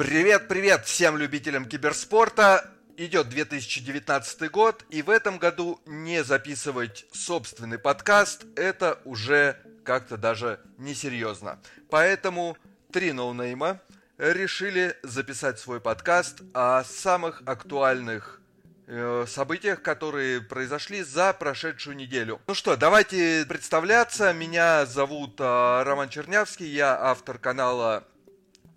Привет-привет 0.00 0.86
всем 0.86 1.18
любителям 1.18 1.66
киберспорта! 1.66 2.70
Идет 2.96 3.28
2019 3.28 4.50
год, 4.50 4.82
и 4.88 5.02
в 5.02 5.10
этом 5.10 5.36
году 5.36 5.78
не 5.84 6.24
записывать 6.24 7.04
собственный 7.12 7.76
подкаст– 7.78 8.46
это 8.56 8.98
уже 9.04 9.58
как-то 9.84 10.16
даже 10.16 10.58
несерьезно. 10.78 11.58
Поэтому 11.90 12.56
три 12.90 13.12
ноунейма 13.12 13.82
решили 14.16 14.96
записать 15.02 15.58
свой 15.58 15.82
подкаст 15.82 16.40
о 16.54 16.82
самых 16.82 17.42
актуальных 17.44 18.40
э, 18.86 19.26
событиях, 19.28 19.82
которые 19.82 20.40
произошли 20.40 21.02
за 21.02 21.34
прошедшую 21.34 21.94
неделю. 21.94 22.40
Ну 22.46 22.54
что, 22.54 22.74
давайте 22.76 23.44
представляться. 23.46 24.32
Меня 24.32 24.86
зовут 24.86 25.38
э, 25.38 25.82
Роман 25.82 26.08
Чернявский, 26.08 26.68
я 26.68 26.98
автор 26.98 27.36
канала 27.36 28.06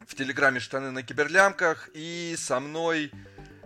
в 0.08 0.16
Телеграме 0.16 0.60
«Штаны 0.60 0.92
на 0.92 1.04
киберлямках», 1.04 1.90
и 1.94 2.36
со 2.38 2.60
мной 2.60 3.12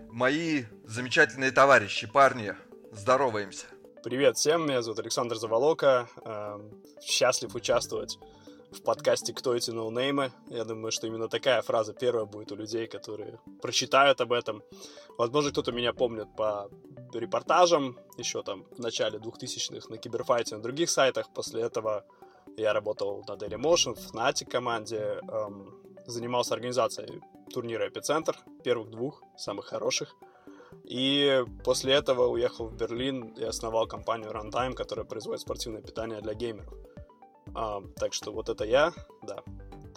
мои 0.10 0.66
замечательные 0.86 1.52
товарищи, 1.52 2.08
парни. 2.08 2.56
Здороваемся. 2.92 3.66
Привет 4.04 4.38
всем, 4.38 4.66
меня 4.66 4.82
зовут 4.82 5.00
Александр 5.00 5.36
Заволока. 5.36 6.08
Эм, 6.24 6.82
счастлив 7.02 7.54
участвовать 7.56 8.18
в 8.72 8.82
подкасте 8.82 9.34
«Кто 9.34 9.56
эти 9.56 9.72
ноунеймы?». 9.72 10.32
Я 10.50 10.64
думаю, 10.64 10.92
что 10.92 11.08
именно 11.08 11.28
такая 11.28 11.62
фраза 11.62 11.94
первая 11.94 12.26
будет 12.26 12.52
у 12.52 12.56
людей, 12.56 12.88
которые 12.88 13.40
прочитают 13.62 14.22
об 14.22 14.32
этом. 14.32 14.64
Возможно, 15.18 15.52
кто-то 15.52 15.72
меня 15.72 15.94
помнит 15.94 16.28
по 16.36 16.70
репортажам 17.14 17.98
еще 18.18 18.44
там 18.44 18.66
в 18.72 18.80
начале 18.80 19.18
2000-х 19.18 19.90
на 19.90 19.98
Киберфайте 19.98 20.56
на 20.56 20.62
других 20.62 20.90
сайтах. 20.90 21.34
После 21.34 21.62
этого 21.62 22.06
я 22.58 22.74
работал 22.74 23.24
на 23.28 23.34
Dailymotion, 23.34 23.96
в 23.96 24.14
Fnatic 24.14 24.50
команде, 24.50 25.20
эм, 25.28 25.82
занимался 26.08 26.54
организацией 26.54 27.22
турнира 27.54 27.88
«Эпицентр», 27.88 28.38
первых 28.64 28.90
двух, 28.90 29.22
самых 29.38 29.66
хороших. 29.66 30.16
И 30.84 31.44
после 31.64 31.94
этого 31.94 32.28
уехал 32.28 32.68
в 32.68 32.76
Берлин 32.76 33.34
и 33.38 33.44
основал 33.44 33.88
компанию 33.88 34.32
Runtime, 34.32 34.74
которая 34.74 35.06
производит 35.06 35.42
спортивное 35.42 35.82
питание 35.82 36.22
для 36.22 36.34
геймеров. 36.34 36.74
А, 37.54 37.82
так 37.96 38.14
что 38.14 38.32
вот 38.32 38.50
это 38.50 38.64
я, 38.66 38.94
да. 39.24 39.44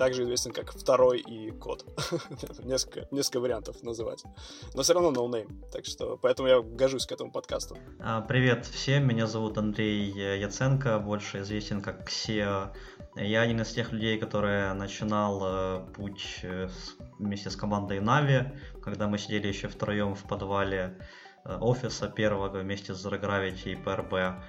Также 0.01 0.23
известен 0.23 0.53
как 0.53 0.73
второй 0.73 1.19
и 1.19 1.51
код. 1.51 1.84
несколько, 2.65 3.06
несколько 3.11 3.41
вариантов 3.41 3.83
называть. 3.83 4.25
Но 4.73 4.83
все 4.83 4.95
равно 4.95 5.11
no 5.12 5.31
name. 5.31 5.70
Так 5.70 5.84
что 5.84 6.17
поэтому 6.17 6.48
я 6.48 6.62
гожусь 6.62 7.05
к 7.05 7.12
этому 7.12 7.31
подкасту. 7.31 7.77
А, 7.98 8.23
привет 8.23 8.65
всем, 8.65 9.06
меня 9.06 9.27
зовут 9.27 9.59
Андрей 9.59 10.41
Яценко, 10.41 10.98
больше 11.01 11.41
известен 11.41 11.83
как 11.83 12.09
SEO. 12.09 12.75
Я 13.17 13.43
один 13.43 13.61
из 13.61 13.73
тех 13.75 13.93
людей, 13.93 14.19
который 14.19 14.73
начинал 14.73 15.43
э, 15.45 15.93
путь 15.93 16.41
э, 16.45 16.71
вместе 17.19 17.51
с 17.51 17.56
командой 17.56 18.01
Нави, 18.01 18.55
когда 18.83 19.06
мы 19.06 19.19
сидели 19.19 19.48
еще 19.48 19.69
втроем 19.69 20.15
в 20.15 20.23
подвале 20.23 20.97
э, 21.45 21.59
офиса 21.59 22.09
первого 22.09 22.48
вместе 22.48 22.95
с 22.95 23.05
Zero 23.05 23.19
и 23.67 23.75
PRB. 23.75 24.41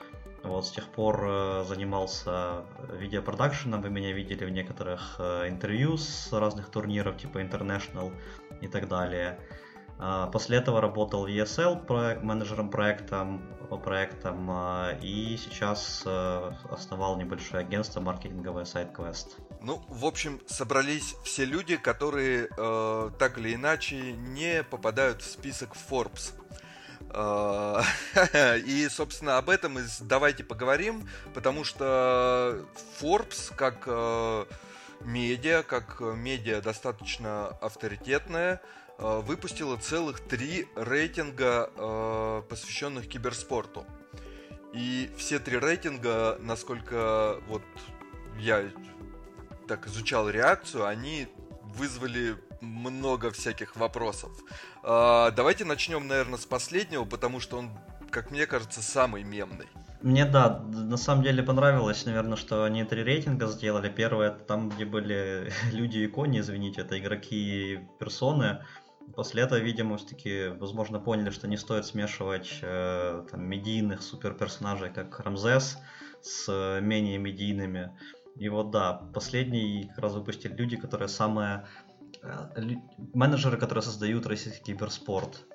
Вот, 0.44 0.66
с 0.66 0.72
тех 0.72 0.88
пор 0.88 1.24
э, 1.24 1.64
занимался 1.68 2.64
видеопродакшеном, 2.94 3.82
вы 3.82 3.90
меня 3.90 4.12
видели 4.12 4.44
в 4.46 4.50
некоторых 4.50 5.16
э, 5.20 5.48
интервью 5.50 5.98
с 5.98 6.32
разных 6.32 6.70
турниров, 6.70 7.18
типа 7.18 7.40
International 7.40 8.12
и 8.60 8.68
так 8.68 8.88
далее. 8.88 9.40
А, 10.04 10.26
после 10.28 10.58
этого 10.58 10.82
работал 10.82 11.26
в 11.26 11.28
ESL 11.28 11.86
проект, 11.86 12.24
менеджером 12.24 12.72
проектом, 12.72 13.44
по 13.70 13.78
проектам, 13.78 14.48
а, 14.50 14.98
и 15.00 15.38
сейчас 15.38 16.02
э, 16.08 16.52
основал 16.72 17.18
небольшое 17.18 17.64
агентство 17.64 18.02
маркетинговое 18.02 18.64
SideQuest. 18.64 19.28
Ну, 19.62 19.80
в 19.88 20.06
общем, 20.06 20.42
собрались 20.48 21.16
все 21.24 21.46
люди, 21.46 21.78
которые 21.78 22.50
э, 22.58 23.12
так 23.20 23.38
или 23.38 23.54
иначе 23.54 24.14
не 24.14 24.64
попадают 24.64 25.22
в 25.22 25.32
список 25.32 25.76
Forbes. 25.76 26.34
А, 27.14 27.84
и, 28.66 28.88
собственно, 28.90 29.38
об 29.38 29.50
этом 29.50 29.78
и 29.80 29.84
давайте 30.02 30.44
поговорим, 30.44 31.08
потому 31.34 31.64
что 31.64 32.66
Forbes, 33.00 33.54
как 33.56 33.84
э, 33.86 34.46
медиа, 35.02 35.64
как 35.64 36.00
медиа 36.00 36.62
достаточно 36.62 37.48
авторитетная, 37.62 38.62
э, 38.98 39.22
выпустила 39.26 39.76
целых 39.76 40.22
три 40.22 40.68
рейтинга, 40.76 41.70
э, 41.76 42.44
посвященных 42.48 43.10
киберспорту. 43.10 43.86
И 44.74 45.12
все 45.18 45.40
три 45.40 45.58
рейтинга, 45.58 46.38
насколько 46.40 47.42
вот 47.48 47.64
я 48.38 48.72
так 49.68 49.88
изучал 49.88 50.30
реакцию, 50.30 50.86
они 50.86 51.28
вызвали 51.76 52.38
много 52.62 53.32
всяких 53.32 53.76
вопросов. 53.76 54.32
А, 54.84 55.32
давайте 55.32 55.66
начнем, 55.66 56.08
наверное, 56.08 56.38
с 56.38 56.46
последнего, 56.46 57.06
потому 57.06 57.40
что 57.40 57.58
он, 57.58 57.72
как 58.10 58.32
мне 58.32 58.46
кажется, 58.46 58.82
самый 58.82 59.24
мемный. 59.24 59.68
Мне, 60.02 60.26
да, 60.26 60.60
на 60.60 60.98
самом 60.98 61.24
деле 61.24 61.44
понравилось, 61.44 62.06
наверное, 62.06 62.38
что 62.38 62.64
они 62.64 62.84
три 62.84 63.04
рейтинга 63.04 63.48
сделали. 63.48 63.90
Первое, 63.90 64.30
это 64.30 64.40
там, 64.40 64.70
где 64.70 64.86
были 64.86 65.52
люди 65.72 66.00
и 66.00 66.08
кони, 66.08 66.40
извините, 66.40 66.82
это 66.82 66.98
игроки 66.98 67.74
и 67.74 67.80
персоны. 68.00 68.64
После 69.16 69.44
этого, 69.44 69.60
видимо, 69.60 69.98
все-таки, 69.98 70.48
возможно, 70.60 71.00
поняли, 71.00 71.32
что 71.32 71.48
не 71.48 71.58
стоит 71.58 71.86
смешивать 71.86 72.60
э, 72.62 73.26
там, 73.30 73.44
медийных 73.44 74.02
суперперсонажей, 74.02 74.90
как 74.90 75.20
Рамзес, 75.20 75.78
с 76.22 76.46
э, 76.48 76.82
менее 76.82 77.18
медийными. 77.18 77.92
И 78.38 78.48
вот 78.50 78.72
да, 78.72 78.94
последний 79.14 79.90
как 79.90 80.00
раз 80.00 80.14
выпустили 80.14 80.56
люди, 80.56 80.78
которые 80.78 81.10
самые 81.10 81.68
менеджеры, 83.14 83.58
которые 83.58 83.84
создают 83.84 84.26
российский 84.26 84.64
киберспорт. 84.64 85.46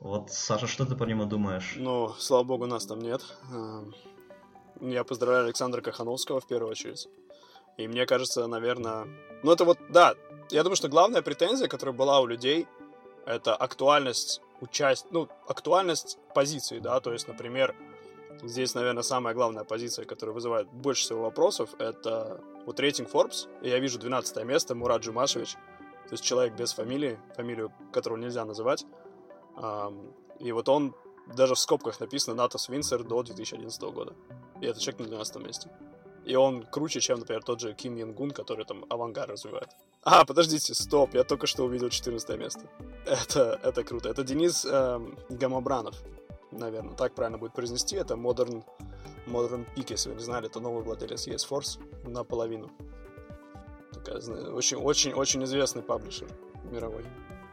Вот, 0.00 0.30
Саша, 0.30 0.66
что 0.66 0.86
ты 0.86 0.96
по 0.96 1.04
нему 1.04 1.26
думаешь? 1.26 1.74
Ну, 1.76 2.14
слава 2.18 2.42
богу, 2.42 2.66
нас 2.66 2.86
там 2.86 3.00
нет. 3.00 3.20
Эм, 3.52 3.94
я 4.80 5.04
поздравляю 5.04 5.44
Александра 5.44 5.82
Кахановского 5.82 6.40
в 6.40 6.46
первую 6.46 6.70
очередь. 6.70 7.08
И 7.76 7.86
мне 7.86 8.06
кажется, 8.06 8.46
наверное... 8.46 9.06
Ну, 9.42 9.52
это 9.52 9.64
вот, 9.64 9.78
да, 9.90 10.14
я 10.50 10.62
думаю, 10.62 10.76
что 10.76 10.88
главная 10.88 11.22
претензия, 11.22 11.68
которая 11.68 11.94
была 11.94 12.20
у 12.20 12.26
людей, 12.26 12.66
это 13.26 13.54
актуальность 13.54 14.40
участь... 14.60 15.06
ну, 15.10 15.28
актуальность 15.46 16.18
позиции, 16.34 16.78
да, 16.78 17.00
то 17.00 17.12
есть, 17.12 17.28
например, 17.28 17.74
здесь, 18.42 18.74
наверное, 18.74 19.02
самая 19.02 19.34
главная 19.34 19.64
позиция, 19.64 20.04
которая 20.06 20.34
вызывает 20.34 20.68
больше 20.68 21.02
всего 21.02 21.22
вопросов, 21.22 21.70
это 21.78 22.40
вот 22.66 22.80
рейтинг 22.80 23.10
Forbes, 23.10 23.48
и 23.62 23.68
я 23.68 23.78
вижу 23.78 23.98
12 23.98 24.44
место, 24.44 24.74
Мурат 24.74 25.02
Джумашевич, 25.02 25.56
то 26.08 26.12
есть 26.14 26.24
человек 26.24 26.54
без 26.54 26.72
фамилии, 26.72 27.18
фамилию 27.36 27.72
которого 27.92 28.18
нельзя 28.18 28.44
называть. 28.44 28.84
И 30.38 30.52
вот 30.52 30.68
он, 30.68 30.94
даже 31.36 31.54
в 31.54 31.58
скобках 31.58 32.00
написано 32.00 32.34
Натас 32.36 32.68
Винсер 32.68 33.04
до 33.04 33.22
2011 33.22 33.82
года. 33.82 34.14
И 34.60 34.66
это 34.66 34.80
человек 34.80 35.00
на 35.00 35.06
12 35.06 35.36
месте. 35.36 35.70
И 36.24 36.36
он 36.36 36.64
круче, 36.64 37.00
чем, 37.00 37.18
например, 37.18 37.42
тот 37.42 37.60
же 37.60 37.74
Ким 37.74 37.96
Янгун, 37.96 38.30
который 38.30 38.64
там 38.64 38.84
авангар 38.90 39.28
развивает. 39.28 39.70
А, 40.02 40.24
подождите, 40.24 40.74
стоп, 40.74 41.14
я 41.14 41.24
только 41.24 41.46
что 41.46 41.64
увидел 41.64 41.88
14 41.88 42.38
место. 42.38 42.60
Это, 43.06 43.58
это 43.62 43.84
круто. 43.84 44.08
Это 44.08 44.22
Денис 44.22 44.64
эм, 44.64 45.18
Гамабранов, 45.28 45.96
наверное, 46.50 46.94
так 46.94 47.14
правильно 47.14 47.38
будет 47.38 47.54
произнести. 47.54 47.96
Это 47.96 48.14
Modern, 48.14 48.64
Modern 49.26 49.66
Peak, 49.74 49.86
если 49.90 50.10
вы 50.10 50.16
не 50.16 50.22
знали, 50.22 50.46
это 50.46 50.60
новый 50.60 50.82
владелец 50.82 51.26
ES 51.26 51.48
Force 51.48 51.80
наполовину 52.08 52.70
очень-очень-очень 54.06 55.44
известный 55.44 55.82
паблишер 55.82 56.28
мировой. 56.70 57.04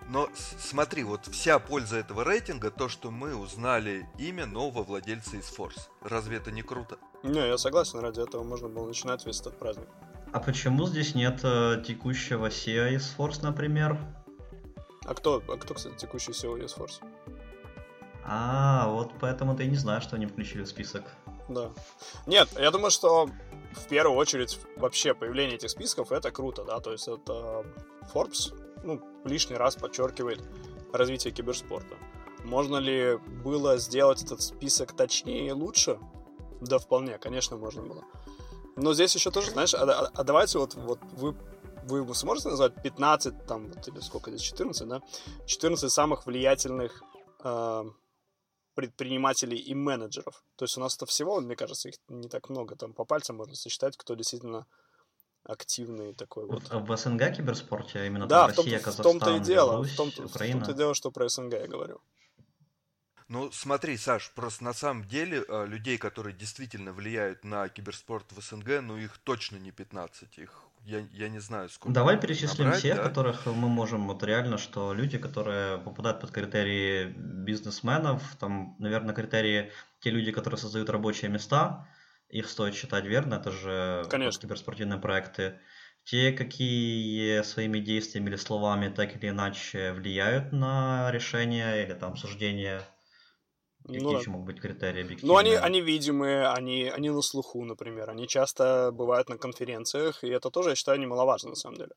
Но 0.10 0.30
смотри, 0.58 1.04
вот 1.04 1.26
вся 1.26 1.60
польза 1.60 1.98
этого 1.98 2.24
рейтинга, 2.24 2.72
то, 2.72 2.88
что 2.88 3.12
мы 3.12 3.36
узнали 3.36 4.08
имя 4.18 4.46
нового 4.46 4.84
владельца 4.84 5.36
из 5.36 5.52
Force. 5.52 5.90
Разве 6.02 6.38
это 6.38 6.50
не 6.52 6.62
круто? 6.62 6.98
Не, 7.24 7.46
я 7.46 7.58
согласен, 7.58 8.00
ради 8.00 8.22
этого 8.22 8.44
можно 8.44 8.70
было 8.70 8.88
начинать 8.88 9.26
весь 9.26 9.42
этот 9.42 9.58
праздник. 9.60 9.88
А 10.32 10.40
почему 10.40 10.86
здесь 10.88 11.14
нет 11.16 11.42
э, 11.44 11.84
текущего 11.86 12.48
SEO 12.48 12.96
из 12.96 13.14
Force, 13.18 13.40
например? 13.42 13.98
А 15.06 15.14
кто, 15.14 15.44
а 15.48 15.58
кто, 15.58 15.74
кстати, 15.74 15.96
текущий 15.98 16.32
SEO 16.32 16.64
из 16.64 16.76
Force? 16.76 17.02
А, 18.24 18.90
вот 18.90 19.14
поэтому 19.20 19.56
ты 19.56 19.66
не 19.66 19.76
знаешь, 19.76 20.04
что 20.04 20.16
они 20.16 20.26
включили 20.26 20.64
в 20.64 20.68
список. 20.68 21.04
Да. 21.50 21.72
Нет, 22.26 22.50
я 22.58 22.72
думаю, 22.72 22.92
что 22.92 23.30
в 23.74 23.88
первую 23.88 24.18
очередь 24.18 24.60
вообще 24.76 25.14
появление 25.14 25.56
этих 25.56 25.70
списков 25.70 26.12
это 26.12 26.32
круто, 26.32 26.64
да, 26.64 26.80
то 26.80 26.92
есть 26.92 27.08
это 27.08 27.66
Forbes, 28.14 28.54
ну, 28.84 29.02
лишний 29.24 29.56
раз 29.56 29.76
подчеркивает 29.76 30.42
развитие 30.92 31.34
киберспорта. 31.34 31.96
Можно 32.44 32.78
ли 32.78 33.18
было 33.44 33.78
сделать 33.78 34.24
этот 34.24 34.42
список 34.42 34.94
точнее 34.96 35.48
и 35.48 35.52
лучше? 35.52 36.00
Да, 36.62 36.80
вполне, 36.80 37.18
конечно, 37.18 37.58
можно 37.58 37.82
было. 37.82 38.04
Но 38.76 38.94
здесь 38.94 39.14
еще 39.16 39.32
тоже, 39.32 39.52
знаешь, 39.52 39.74
а, 39.74 39.84
а, 39.84 40.12
а 40.14 40.24
давайте 40.24 40.60
вот, 40.60 40.76
вот 40.76 41.00
вы, 41.14 41.36
вы 41.88 42.16
сможете 42.16 42.50
назвать 42.50 42.82
15, 42.82 43.46
там, 43.46 43.68
вот, 43.72 43.88
или 43.88 44.00
сколько 44.00 44.32
здесь, 44.32 44.42
14, 44.42 44.88
да? 44.88 45.02
14 45.46 45.92
самых 45.92 46.26
влиятельных 46.26 47.04
э, 47.44 47.84
предпринимателей 48.78 49.58
и 49.58 49.74
менеджеров. 49.74 50.44
То 50.56 50.66
есть 50.66 50.78
у 50.78 50.80
нас 50.80 50.96
это 50.96 51.08
всего, 51.08 51.42
мне 51.42 51.56
кажется, 51.56 51.90
их 51.90 51.96
не 52.10 52.30
так 52.30 52.48
много, 52.50 52.76
там 52.76 52.94
по 52.94 53.06
пальцам 53.06 53.38
можно 53.38 53.56
сосчитать, 53.56 53.98
кто 53.98 54.14
действительно 54.14 54.68
активный 55.44 56.14
такой 56.14 56.46
вот. 56.46 56.70
В 56.70 56.96
СНГ 56.96 57.36
киберспорте 57.36 58.06
именно 58.06 58.28
да, 58.28 58.46
там 58.46 58.52
в 58.52 58.56
том, 58.56 58.66
Россия, 58.66 58.80
в 58.80 58.84
Казахстан, 58.84 59.20
том-то 59.20 59.36
и 59.36 59.40
дело, 59.40 59.72
Беларусь, 59.72 59.94
в 59.94 59.98
том, 59.98 60.10
Украина. 60.26 60.60
В 60.60 60.60
том-то 60.60 60.72
и 60.74 60.78
дело, 60.78 60.94
что 60.94 61.10
про 61.10 61.28
СНГ 61.28 61.54
я 61.54 61.68
говорю. 61.68 62.02
Ну, 63.30 63.52
смотри, 63.52 63.98
Саш, 63.98 64.32
просто 64.36 64.64
на 64.64 64.74
самом 64.74 65.08
деле 65.08 65.44
э, 65.48 65.66
людей, 65.66 65.98
которые 65.98 66.36
действительно 66.36 66.94
влияют 66.94 67.44
на 67.44 67.68
киберспорт 67.70 68.32
в 68.32 68.40
СНГ, 68.40 68.82
ну 68.84 68.96
их 68.96 69.18
точно 69.24 69.58
не 69.58 69.72
15, 69.72 70.38
их 70.38 70.67
я, 70.88 71.00
я 71.12 71.30
не 71.30 71.40
знаю, 71.40 71.70
сколько. 71.70 71.94
Давай 71.94 72.20
перечислим 72.20 72.68
набрать, 72.68 72.80
всех, 72.80 72.96
да? 72.96 73.04
которых 73.04 73.46
мы 73.46 73.68
можем, 73.68 74.08
вот 74.08 74.24
реально, 74.24 74.58
что 74.58 74.94
люди, 74.94 75.18
которые 75.18 75.80
попадают 75.80 76.22
под 76.22 76.32
критерии 76.32 77.14
бизнесменов, 77.18 78.24
там, 78.40 78.76
наверное, 78.80 79.14
критерии 79.14 79.72
те 80.00 80.10
люди, 80.10 80.32
которые 80.32 80.58
создают 80.58 80.90
рабочие 80.90 81.30
места, 81.30 81.88
их 82.30 82.50
стоит 82.50 82.76
считать 82.76 83.06
верно, 83.06 83.36
это 83.36 83.52
же 83.52 84.06
Конечно. 84.10 84.42
киберспортивные 84.42 85.00
проекты. 85.00 85.60
Те, 86.06 86.32
какие 86.32 87.42
своими 87.44 87.80
действиями 87.80 88.30
или 88.30 88.38
словами 88.38 88.88
так 88.88 89.18
или 89.18 89.30
иначе 89.30 89.92
влияют 89.92 90.54
на 90.54 91.12
решение 91.12 91.86
или 91.86 91.94
там 91.94 92.16
суждение, 92.16 92.82
какие 93.88 94.04
Ну, 94.04 94.12
да. 94.14 94.20
еще 94.20 94.30
могут 94.30 94.48
быть 94.48 94.62
критерии 94.62 95.04
объективные? 95.04 95.28
Ну, 95.34 95.38
они, 95.38 95.54
они 95.54 95.82
видимые, 95.82 96.48
они, 96.48 96.84
они 96.90 97.10
на 97.10 97.22
слуху, 97.22 97.64
например. 97.64 98.10
Они 98.10 98.28
часто 98.28 98.92
бывают 98.92 99.30
на 99.30 99.38
конференциях, 99.38 100.24
и 100.24 100.30
это 100.30 100.50
тоже, 100.50 100.70
я 100.70 100.76
считаю, 100.76 101.00
немаловажно, 101.00 101.50
на 101.50 101.56
самом 101.56 101.78
деле. 101.78 101.92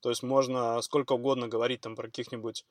То 0.00 0.08
есть 0.10 0.22
можно 0.22 0.80
сколько 0.82 1.12
угодно 1.12 1.48
говорить 1.48 1.80
там 1.80 1.96
про 1.96 2.06
каких-нибудь 2.06 2.64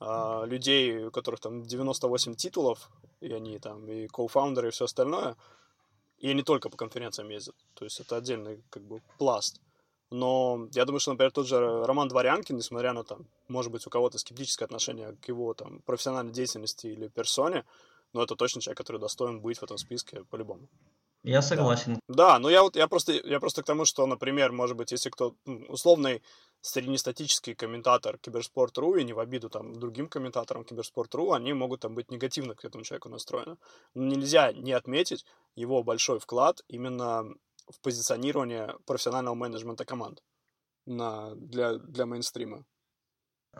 а, 0.00 0.44
людей, 0.46 1.06
у 1.06 1.10
которых 1.10 1.40
там 1.40 1.62
98 1.62 2.34
титулов, 2.34 2.90
и 3.20 3.32
они 3.32 3.58
там 3.58 3.88
и 3.88 4.08
коуфаундеры, 4.08 4.68
и 4.68 4.70
все 4.70 4.86
остальное, 4.86 5.36
и 6.18 6.28
они 6.28 6.42
только 6.42 6.70
по 6.70 6.76
конференциям 6.76 7.28
ездят. 7.28 7.54
То 7.74 7.84
есть 7.84 8.00
это 8.00 8.16
отдельный 8.16 8.62
как 8.70 8.82
бы 8.82 9.00
пласт. 9.18 9.60
Но 10.10 10.68
я 10.72 10.84
думаю, 10.84 11.00
что, 11.00 11.12
например, 11.12 11.32
тот 11.32 11.46
же 11.46 11.84
Роман 11.86 12.08
Дворянкин, 12.08 12.56
несмотря 12.56 12.92
на 12.92 13.02
там, 13.02 13.26
может 13.48 13.72
быть, 13.72 13.86
у 13.86 13.90
кого-то 13.90 14.18
скептическое 14.18 14.66
отношение 14.66 15.16
к 15.22 15.28
его 15.28 15.54
там 15.54 15.80
профессиональной 15.86 16.32
деятельности 16.32 16.88
или 16.88 17.08
персоне, 17.08 17.64
но 18.12 18.22
это 18.22 18.36
точно 18.36 18.60
человек, 18.60 18.78
который 18.78 19.00
достоин 19.00 19.40
быть 19.40 19.58
в 19.58 19.62
этом 19.62 19.78
списке 19.78 20.24
по-любому. 20.30 20.68
Я 21.24 21.40
согласен. 21.40 22.00
Да, 22.08 22.38
но 22.38 22.50
я 22.50 22.62
вот 22.62 22.76
я 22.76 22.88
просто 22.88 23.12
я 23.12 23.38
просто 23.38 23.62
к 23.62 23.66
тому, 23.66 23.84
что, 23.84 24.06
например, 24.06 24.50
может 24.52 24.76
быть, 24.76 24.90
если 24.92 25.08
кто 25.08 25.36
условный 25.68 26.22
среднестатический 26.60 27.54
комментатор 27.54 28.18
Киберспорт.ру, 28.18 28.96
и 28.96 29.04
не 29.04 29.12
в 29.12 29.20
обиду 29.20 29.48
там 29.48 29.72
другим 29.74 30.08
комментаторам 30.08 30.64
Киберспорт.ру, 30.64 31.32
они 31.32 31.52
могут 31.52 31.80
там 31.80 31.94
быть 31.94 32.10
негативно 32.10 32.54
к 32.54 32.64
этому 32.64 32.84
человеку 32.84 33.08
настроены. 33.08 33.56
Но 33.94 34.04
нельзя 34.04 34.52
не 34.52 34.72
отметить 34.72 35.24
его 35.54 35.82
большой 35.82 36.18
вклад 36.18 36.62
именно 36.68 37.24
в 37.68 37.80
позиционирование 37.80 38.76
профессионального 38.86 39.34
менеджмента 39.34 39.84
команд 39.84 40.22
на, 40.86 41.34
для, 41.36 41.74
для 41.74 42.06
мейнстрима. 42.06 42.64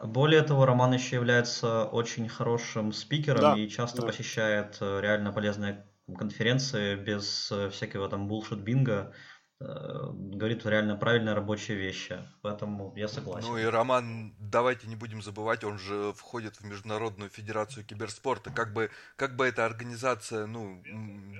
Более 0.00 0.42
того, 0.42 0.64
Роман 0.64 0.94
еще 0.94 1.16
является 1.16 1.84
очень 1.84 2.28
хорошим 2.28 2.92
спикером 2.92 3.40
Да, 3.40 3.56
и 3.56 3.68
часто 3.68 4.00
да. 4.00 4.06
посещает 4.06 4.78
э, 4.80 5.00
реально 5.00 5.32
полезные 5.32 5.86
конференции 6.16 6.96
без 6.96 7.52
э, 7.52 7.68
всякого 7.68 8.08
там 8.08 8.26
булшит-бинга. 8.26 9.12
э, 9.60 9.64
Говорит 10.12 10.64
реально 10.64 10.96
правильные 10.96 11.34
рабочие 11.34 11.76
вещи. 11.76 12.18
Поэтому 12.40 12.94
я 12.96 13.06
согласен. 13.06 13.46
Ну 13.48 13.58
и 13.58 13.64
Роман, 13.64 14.34
давайте 14.40 14.88
не 14.88 14.96
будем 14.96 15.22
забывать, 15.22 15.62
он 15.62 15.78
же 15.78 16.14
входит 16.14 16.56
в 16.56 16.64
Международную 16.64 17.30
Федерацию 17.30 17.84
Киберспорта. 17.84 18.50
Как 18.50 18.72
бы, 18.72 18.90
как 19.16 19.36
бы 19.36 19.46
эта 19.46 19.66
организация, 19.66 20.46
ну, 20.46 20.82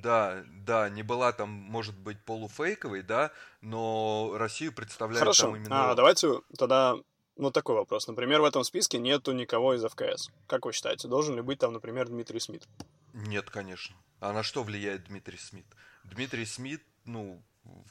да, 0.03 0.45
да, 0.53 0.91
не 0.91 1.03
была 1.03 1.33
там, 1.33 1.49
может 1.49 1.99
быть, 1.99 2.23
полуфейковой, 2.23 3.03
да, 3.03 3.33
но 3.63 4.35
Россию 4.37 4.73
представляет 4.75 5.21
Хорошо. 5.21 5.47
там 5.47 5.57
именно... 5.57 5.91
А, 5.91 5.95
давайте 5.95 6.43
тогда 6.59 6.97
вот 7.45 7.55
такой 7.55 7.75
вопрос. 7.75 8.07
Например, 8.09 8.41
в 8.41 8.45
этом 8.45 8.65
списке 8.65 8.99
нету 8.99 9.33
никого 9.33 9.75
из 9.75 9.85
ФКС. 9.85 10.31
Как 10.47 10.67
вы 10.67 10.73
считаете, 10.73 11.09
должен 11.09 11.37
ли 11.37 11.43
быть 11.43 11.59
там, 11.59 11.73
например, 11.73 12.09
Дмитрий 12.09 12.41
Смит? 12.41 12.67
Нет, 13.13 13.51
конечно. 13.51 13.97
А 14.21 14.33
на 14.33 14.43
что 14.43 14.63
влияет 14.63 15.05
Дмитрий 15.05 15.39
Смит? 15.39 15.67
Дмитрий 16.05 16.47
Смит, 16.47 16.83
ну, 17.05 17.43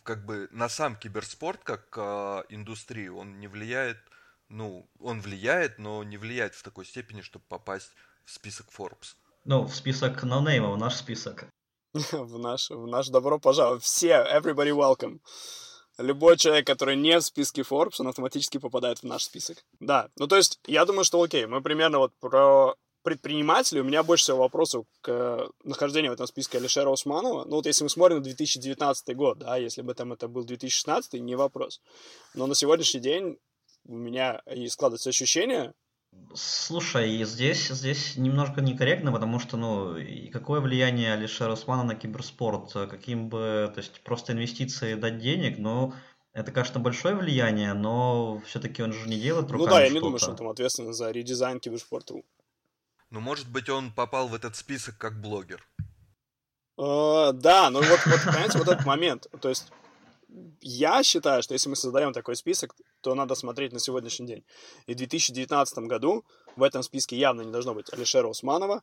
как 0.03 0.25
бы 0.25 0.47
на 0.51 0.69
сам 0.69 0.95
киберспорт 0.95 1.61
как 1.63 1.97
а, 1.97 2.43
индустрию 2.49 3.17
он 3.17 3.39
не 3.39 3.47
влияет, 3.47 3.97
ну, 4.49 4.87
он 4.99 5.21
влияет, 5.21 5.79
но 5.79 6.03
не 6.03 6.17
влияет 6.17 6.55
в 6.55 6.63
такой 6.63 6.85
степени, 6.85 7.21
чтобы 7.21 7.45
попасть 7.47 7.91
в 8.25 8.31
список 8.31 8.67
Forbes. 8.77 9.15
Ну, 9.45 9.65
в 9.65 9.75
список 9.75 10.23
ноунеймов, 10.23 10.77
наш 10.77 10.95
список. 10.95 11.45
в 11.93 12.37
наш, 12.37 12.69
в 12.69 12.87
наш 12.87 13.07
добро 13.09 13.39
пожаловать. 13.39 13.83
Все, 13.83 14.25
everybody 14.31 14.71
welcome. 14.71 15.19
Любой 15.97 16.37
человек, 16.37 16.65
который 16.65 16.95
не 16.95 17.19
в 17.19 17.23
списке 17.23 17.61
Forbes, 17.61 17.95
он 17.99 18.07
автоматически 18.07 18.57
попадает 18.57 18.99
в 18.99 19.03
наш 19.03 19.23
список. 19.23 19.63
Да, 19.79 20.09
ну 20.17 20.27
то 20.27 20.37
есть 20.37 20.59
я 20.65 20.85
думаю, 20.85 21.03
что 21.03 21.21
окей, 21.21 21.45
мы 21.45 21.61
примерно 21.61 21.99
вот 21.99 22.13
про 22.19 22.75
предпринимателей, 23.03 23.81
у 23.81 23.83
меня 23.83 24.03
больше 24.03 24.23
всего 24.23 24.39
вопросов 24.39 24.85
к 25.01 25.09
э, 25.09 25.47
нахождению 25.63 26.11
в 26.11 26.13
этом 26.13 26.27
списке 26.27 26.57
Алишера 26.57 26.89
Усманова. 26.89 27.45
Ну 27.45 27.55
вот 27.55 27.65
если 27.65 27.83
мы 27.83 27.89
смотрим 27.89 28.17
на 28.17 28.23
2019 28.23 29.15
год, 29.15 29.39
да, 29.39 29.57
если 29.57 29.81
бы 29.81 29.93
там 29.93 30.13
это 30.13 30.27
был 30.27 30.43
2016, 30.43 31.13
не 31.13 31.35
вопрос. 31.35 31.81
Но 32.33 32.47
на 32.47 32.55
сегодняшний 32.55 32.99
день 32.99 33.37
у 33.85 33.95
меня 33.95 34.41
и 34.53 34.67
складывается 34.67 35.09
ощущение, 35.09 35.73
Слушай, 36.33 37.17
и 37.17 37.25
здесь, 37.25 37.67
здесь 37.67 38.15
немножко 38.15 38.61
некорректно, 38.61 39.11
потому 39.11 39.39
что, 39.39 39.57
ну, 39.57 39.97
и 39.97 40.29
какое 40.29 40.61
влияние 40.61 41.13
Алишера 41.13 41.53
Усмана 41.53 41.83
на 41.83 41.95
киберспорт? 41.95 42.71
Каким 42.73 43.29
бы, 43.29 43.69
то 43.73 43.79
есть 43.79 44.01
просто 44.01 44.33
инвестиции 44.33 44.95
дать 44.95 45.19
денег, 45.19 45.57
ну, 45.57 45.93
это, 46.33 46.51
конечно, 46.51 46.79
большое 46.79 47.15
влияние, 47.15 47.73
но 47.73 48.41
все-таки 48.45 48.81
он 48.81 48.93
же 48.93 49.09
не 49.09 49.19
делает 49.19 49.49
ну 49.49 49.57
руками 49.57 49.71
да, 49.71 49.83
я 49.83 49.89
не 49.89 49.99
думаю, 49.99 50.19
что 50.19 50.31
он 50.31 50.37
там 50.37 50.49
ответственен 50.49 50.93
за 50.93 51.11
редизайн 51.11 51.59
киберспорта. 51.59 52.15
Ну, 53.09 53.19
может 53.19 53.49
быть, 53.49 53.69
он 53.69 53.91
попал 53.91 54.29
в 54.29 54.33
этот 54.33 54.55
список 54.55 54.97
как 54.97 55.19
блогер. 55.19 55.67
Э, 56.77 57.31
Да, 57.33 57.69
ну 57.69 57.81
вот, 57.81 57.99
вот, 58.05 58.19
понимаете, 58.25 58.57
вот 58.57 58.67
этот 58.69 58.85
момент. 58.85 59.27
То 59.41 59.49
есть 59.49 59.71
я 60.61 61.03
считаю, 61.03 61.43
что 61.43 61.53
если 61.53 61.69
мы 61.69 61.75
создаем 61.75 62.13
такой 62.13 62.35
список, 62.35 62.75
то 63.01 63.15
надо 63.15 63.35
смотреть 63.35 63.73
на 63.73 63.79
сегодняшний 63.79 64.27
день. 64.27 64.43
И 64.87 64.93
в 64.93 64.97
2019 64.97 65.77
году 65.79 66.23
в 66.55 66.63
этом 66.63 66.83
списке 66.83 67.17
явно 67.17 67.41
не 67.41 67.51
должно 67.51 67.73
быть 67.73 67.91
Алишера 67.93 68.27
Усманова. 68.27 68.81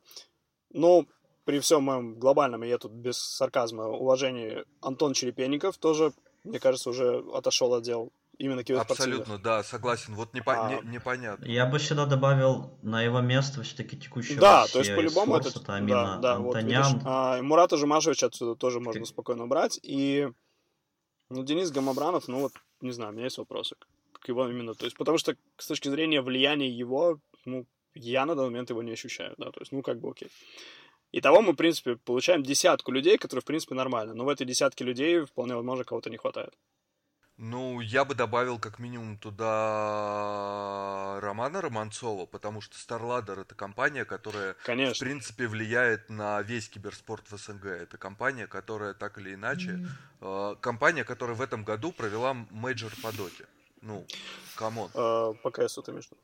Но 0.70 1.06
при 1.44 1.60
всем 1.60 1.84
моем 1.84 2.18
глобальном, 2.18 2.64
и 2.64 2.68
я 2.68 2.78
тут 2.78 2.92
без 2.92 3.16
сарказма, 3.16 3.86
уважении, 3.88 4.64
Антон 4.82 5.14
Черепенников 5.14 5.78
тоже, 5.78 6.12
мне 6.44 6.60
кажется, 6.60 6.90
уже 6.90 7.24
отошел 7.32 7.72
от 7.72 7.82
дел 7.84 8.12
именно 8.36 8.62
киберспортивных. 8.62 9.20
Абсолютно, 9.20 9.42
да, 9.42 9.62
согласен. 9.64 10.14
Вот 10.14 10.34
непо- 10.34 10.54
А. 10.54 10.70
не- 10.82 10.90
непонятно. 10.92 11.44
Я 11.44 11.66
бы 11.66 11.78
сюда 11.80 12.06
добавил 12.06 12.70
на 12.82 13.02
его 13.02 13.20
место 13.20 13.62
все-таки 13.62 13.96
текущего 13.96 14.40
Да, 14.40 14.66
то 14.66 14.78
есть 14.78 14.94
по-любому 14.94 15.36
это... 15.36 15.50
Да, 15.60 16.18
да, 16.18 16.38
вот 16.38 16.54
Антонян. 16.54 16.84
видишь. 16.86 17.02
А, 17.04 17.42
Мурата 17.42 17.76
Жумашевича 17.76 18.26
отсюда 18.26 18.54
тоже 18.54 18.78
можно 18.80 19.04
спокойно 19.06 19.44
убрать. 19.44 19.80
И 19.82 20.28
ну, 21.30 21.42
Денис 21.42 21.70
Гамабранов, 21.70 22.28
ну 22.28 22.40
вот, 22.40 22.52
не 22.80 22.92
знаю, 22.92 23.10
у 23.10 23.14
меня 23.14 23.24
есть 23.24 23.38
вопросы 23.38 23.76
к 24.12 24.28
его 24.28 24.48
именно. 24.48 24.74
То 24.74 24.84
есть, 24.84 24.96
потому 24.96 25.18
что 25.18 25.36
с 25.56 25.66
точки 25.66 25.88
зрения 25.88 26.20
влияния 26.20 26.68
его, 26.68 27.20
ну, 27.44 27.66
я 27.94 28.26
на 28.26 28.34
данный 28.34 28.50
момент 28.50 28.70
его 28.70 28.82
не 28.82 28.92
ощущаю, 28.92 29.34
да, 29.38 29.50
то 29.50 29.60
есть, 29.60 29.72
ну, 29.72 29.82
как 29.82 30.00
бы 30.00 30.10
окей. 30.10 30.28
Итого 31.10 31.40
мы, 31.40 31.52
в 31.52 31.56
принципе, 31.56 31.96
получаем 31.96 32.42
десятку 32.42 32.92
людей, 32.92 33.16
которые, 33.16 33.40
в 33.40 33.46
принципе, 33.46 33.74
нормально. 33.74 34.12
Но 34.12 34.24
в 34.24 34.28
этой 34.28 34.46
десятке 34.46 34.84
людей 34.84 35.24
вполне 35.24 35.54
возможно 35.54 35.84
кого-то 35.84 36.10
не 36.10 36.18
хватает. 36.18 36.54
Ну, 37.40 37.80
я 37.80 38.04
бы 38.04 38.16
добавил 38.16 38.58
как 38.58 38.80
минимум 38.80 39.16
туда 39.16 39.46
Романа 41.20 41.60
Романцова, 41.60 42.26
потому 42.26 42.60
что 42.60 42.74
StarLadder 42.76 43.42
это 43.42 43.54
компания, 43.54 44.04
которая, 44.04 44.54
в 44.54 44.64
Конечно. 44.64 45.06
принципе, 45.06 45.46
влияет 45.46 46.10
на 46.10 46.42
весь 46.42 46.68
киберспорт 46.68 47.30
в 47.30 47.38
СНГ. 47.38 47.66
Это 47.66 47.96
компания, 47.96 48.48
которая 48.48 48.92
так 48.92 49.18
или 49.18 49.34
иначе, 49.34 49.86
э, 50.20 50.56
компания, 50.60 51.04
которая 51.04 51.36
в 51.36 51.40
этом 51.40 51.62
году 51.62 51.92
провела 51.92 52.34
мейджор 52.50 52.90
по 53.00 53.12
доте. 53.12 53.46
Ну, 53.82 54.04
come 54.56 54.75
on. 54.75 54.90
Э, 54.94 55.32
по 55.40 55.52
КСу 55.52 55.80
ты 55.82 55.92
между. 55.92 56.16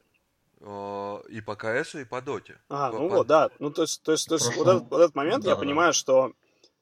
Э, 0.62 1.20
и 1.28 1.40
по 1.40 1.54
КСу, 1.54 2.00
и 2.00 2.04
по 2.04 2.22
доте. 2.22 2.58
А, 2.68 2.90
По- 2.90 2.98
ну 2.98 3.08
по- 3.08 3.16
вот, 3.18 3.28
да. 3.28 3.50
Ну, 3.60 3.70
то 3.70 3.82
есть, 3.82 4.02
то 4.02 4.10
есть, 4.10 4.28
то 4.28 4.34
есть 4.34 4.56
вот, 4.56 4.66
этот, 4.66 4.90
вот 4.90 5.00
этот 5.00 5.14
момент, 5.14 5.44
я 5.44 5.50
Да-да-да. 5.50 5.60
понимаю, 5.60 5.92
что 5.92 6.32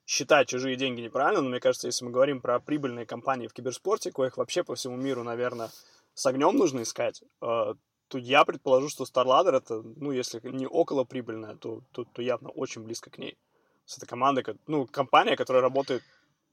считать 0.06 0.48
чужие 0.48 0.76
деньги 0.76 1.00
неправильно, 1.00 1.42
но 1.42 1.48
мне 1.48 1.60
кажется, 1.60 1.86
если 1.86 2.04
мы 2.04 2.10
говорим 2.10 2.40
про 2.40 2.60
прибыльные 2.60 3.06
компании 3.06 3.46
в 3.46 3.52
киберспорте, 3.52 4.12
коих 4.12 4.36
вообще 4.36 4.64
по 4.64 4.74
всему 4.74 4.96
миру, 4.96 5.22
наверное, 5.22 5.70
с 6.14 6.26
огнем 6.26 6.56
нужно 6.56 6.82
искать, 6.82 7.22
э, 7.22 7.74
то 8.08 8.18
я 8.18 8.44
предположу, 8.44 8.88
что 8.88 9.04
StarLadder 9.04 9.56
это, 9.56 9.82
ну, 9.82 10.12
если 10.12 10.40
не 10.48 10.66
около 10.66 11.04
прибыльная, 11.04 11.56
то, 11.56 11.82
то, 11.92 12.04
то 12.04 12.20
явно 12.20 12.50
очень 12.50 12.82
близко 12.82 13.10
к 13.10 13.18
ней. 13.18 13.32
То 13.32 13.86
есть 13.86 13.98
это 13.98 14.06
команда, 14.06 14.42
ко- 14.42 14.56
ну, 14.66 14.86
компания, 14.86 15.36
которая 15.36 15.62
работает 15.62 16.02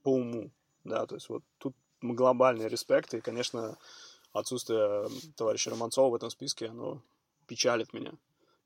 по 0.02 0.10
уму, 0.10 0.50
да, 0.84 1.06
то 1.06 1.16
есть 1.16 1.28
вот 1.28 1.42
тут 1.58 1.74
глобальный 2.00 2.68
респект, 2.68 3.12
и, 3.12 3.20
конечно, 3.20 3.76
отсутствие 4.32 5.08
товарища 5.36 5.70
Романцова 5.70 6.08
в 6.08 6.14
этом 6.14 6.30
списке, 6.30 6.68
оно 6.68 7.02
печалит 7.46 7.92
меня. 7.92 8.12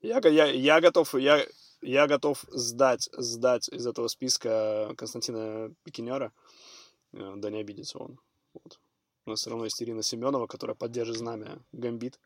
Я, 0.00 0.20
я, 0.28 0.46
я 0.46 0.80
готов, 0.80 1.14
я, 1.14 1.44
я 1.84 2.06
готов 2.06 2.44
сдать, 2.48 3.08
сдать 3.12 3.68
из 3.68 3.86
этого 3.86 4.08
списка 4.08 4.94
Константина 4.96 5.72
Пикинера. 5.84 6.32
Э, 7.12 7.34
Да 7.36 7.50
не 7.50 7.60
обидится 7.60 7.98
он. 7.98 8.18
Вот. 8.54 8.78
У 9.26 9.30
нас 9.30 9.40
все 9.40 9.50
равно 9.50 9.64
есть 9.64 9.82
Ирина 9.82 10.02
Семенова, 10.02 10.46
которая 10.46 10.74
поддержит 10.74 11.16
знамя 11.16 11.58
Гамбит. 11.72 12.18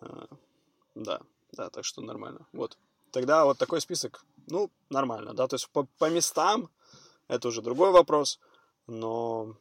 А, 0.00 0.26
да, 0.94 1.20
да, 1.52 1.70
так 1.70 1.84
что 1.84 2.02
нормально. 2.02 2.46
Вот. 2.52 2.78
Тогда 3.10 3.44
вот 3.44 3.58
такой 3.58 3.80
список, 3.80 4.24
ну, 4.46 4.70
нормально, 4.90 5.32
да, 5.32 5.46
то 5.46 5.54
есть 5.54 5.70
по, 5.70 5.86
по 5.98 6.10
местам 6.10 6.68
это 7.28 7.48
уже 7.48 7.62
другой 7.62 7.90
вопрос, 7.90 8.38
но 8.86 9.56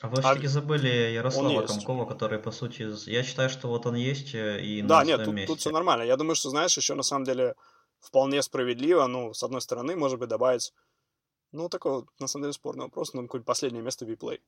а 0.00 0.08
вы 0.08 0.20
все-таки 0.22 0.46
а 0.46 0.48
забыли 0.48 0.88
Ярослава 0.88 1.66
Комкова, 1.66 2.06
который, 2.06 2.38
по 2.38 2.52
сути, 2.52 2.88
я 3.10 3.24
считаю, 3.24 3.50
что 3.50 3.68
вот 3.68 3.84
он 3.84 3.96
есть 3.96 4.32
э, 4.32 4.62
и 4.62 4.80
Да, 4.82 5.02
нет, 5.02 5.24
тут, 5.24 5.46
тут 5.46 5.58
все 5.58 5.70
нормально. 5.70 6.04
Я 6.04 6.16
думаю, 6.16 6.36
что, 6.36 6.50
знаешь, 6.50 6.76
еще 6.76 6.94
на 6.94 7.02
самом 7.02 7.24
деле 7.24 7.56
вполне 8.00 8.42
справедливо, 8.42 9.06
ну, 9.06 9.34
с 9.34 9.42
одной 9.42 9.60
стороны, 9.60 9.96
может 9.96 10.18
быть, 10.18 10.28
добавить, 10.28 10.72
ну, 11.52 11.68
такой, 11.68 12.04
на 12.18 12.26
самом 12.26 12.44
деле, 12.44 12.52
спорный 12.52 12.84
вопрос, 12.84 13.14
ну, 13.14 13.22
какое-нибудь 13.22 13.46
последнее 13.46 13.82
место 13.82 14.04
в 14.04 14.08
Виплей. 14.08 14.40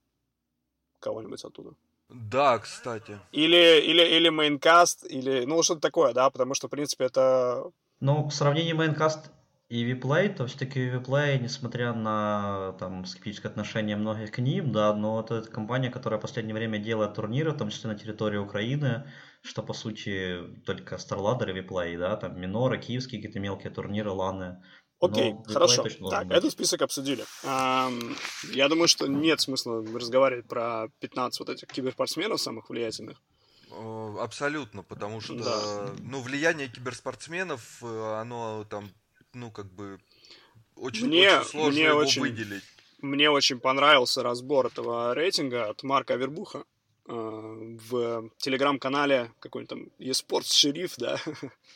Кого-нибудь 1.01 1.45
оттуда. 1.45 1.75
Да, 2.09 2.59
кстати. 2.59 3.19
Или, 3.33 3.81
или, 3.81 4.03
или 4.03 4.29
мейнкаст, 4.29 5.05
или, 5.05 5.45
ну, 5.45 5.63
что-то 5.63 5.81
такое, 5.81 6.13
да, 6.13 6.29
потому 6.31 6.55
что, 6.55 6.67
в 6.67 6.71
принципе, 6.71 7.05
это... 7.05 7.71
Ну, 8.01 8.29
в 8.29 8.35
сравнении 8.35 8.73
Maincast 8.73 9.31
и 9.71 9.85
WePlay, 9.85 10.29
то 10.29 10.49
все-таки 10.49 10.81
WePlay, 10.81 11.39
несмотря 11.39 11.95
на 11.95 12.73
там 12.81 13.05
скептическое 13.05 13.53
отношение 13.53 13.97
многих 13.97 14.33
к 14.33 14.39
ним, 14.39 14.73
да, 14.73 14.93
но 14.93 15.21
это, 15.21 15.37
это 15.37 15.49
компания, 15.49 15.91
которая 15.91 16.19
в 16.19 16.23
последнее 16.23 16.57
время 16.57 16.81
делает 16.81 17.15
турниры, 17.15 17.53
в 17.53 17.57
том 17.57 17.71
числе 17.71 17.89
на 17.89 17.97
территории 17.97 18.39
Украины, 18.39 19.09
что 19.43 19.63
по 19.63 19.73
сути 19.73 20.41
только 20.67 20.97
StarLadder 20.97 21.51
и 21.51 21.53
WePlay, 21.53 21.97
да, 21.97 22.17
там 22.17 22.41
Миноры, 22.41 22.81
киевские 22.81 23.21
какие-то 23.21 23.39
мелкие 23.39 23.71
турниры, 23.71 24.11
ланы. 24.11 24.61
Окей, 24.99 25.35
okay, 25.35 25.53
хорошо. 25.53 25.85
Так, 26.11 26.27
быть. 26.27 26.37
этот 26.37 26.51
список 26.51 26.83
обсудили. 26.83 27.25
Эм, 27.45 28.17
я 28.53 28.69
думаю, 28.69 28.89
что 28.89 29.07
нет 29.07 29.41
смысла 29.41 29.85
разговаривать 29.87 30.49
про 30.49 30.89
15 30.99 31.39
вот 31.39 31.49
этих 31.49 31.69
киберспортсменов 31.69 32.41
самых 32.41 32.71
влиятельных. 32.71 33.23
Абсолютно, 34.19 34.83
потому 34.83 35.21
что 35.21 35.37
да. 35.37 35.95
ну, 36.01 36.21
влияние 36.21 36.67
киберспортсменов, 36.67 37.85
э, 37.85 38.15
оно 38.21 38.65
там 38.69 38.91
ну, 39.33 39.51
как 39.51 39.71
бы, 39.73 39.99
очень, 40.77 41.07
мне, 41.07 41.39
очень 41.39 41.49
сложно 41.49 41.73
мне 41.73 41.85
его 41.85 41.99
очень, 41.99 42.23
выделить. 42.23 42.65
Мне 43.01 43.31
очень 43.31 43.61
понравился 43.61 44.23
разбор 44.23 44.67
этого 44.67 45.15
рейтинга 45.15 45.69
от 45.69 45.83
Марка 45.83 46.17
Вербуха 46.17 46.65
э, 47.07 47.13
в 47.13 48.31
телеграм-канале 48.39 49.33
какой-нибудь 49.41 49.69
там 49.69 50.07
eSports 50.07 50.53
Шериф, 50.53 50.97
да, 50.97 51.19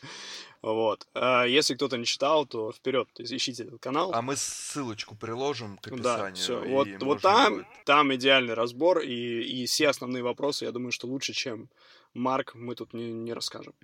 вот. 0.63 1.07
А 1.15 1.45
если 1.45 1.75
кто-то 1.75 1.97
не 1.97 2.05
читал, 2.05 2.47
то 2.47 2.73
вперед, 2.73 3.09
ищите 3.19 3.65
этот 3.65 3.81
канал. 3.81 4.11
А 4.15 4.23
мы 4.23 4.37
ссылочку 4.37 5.15
приложим 5.17 5.79
к 5.79 5.89
описанию. 5.89 6.03
Да, 6.03 6.35
все. 6.35 6.61
Вот, 6.61 6.89
вот 7.01 7.21
там, 7.23 7.55
будет... 7.57 7.67
там 7.85 8.15
идеальный 8.15 8.55
разбор 8.55 9.01
и, 9.01 9.43
и 9.43 9.67
все 9.67 9.89
основные 9.89 10.23
вопросы, 10.23 10.65
я 10.65 10.73
думаю, 10.73 10.93
что 10.93 11.07
лучше, 11.07 11.33
чем 11.33 11.69
Марк, 12.13 12.55
мы 12.55 12.75
тут 12.75 12.95
не, 12.95 13.13
не 13.13 13.33
расскажем. 13.33 13.75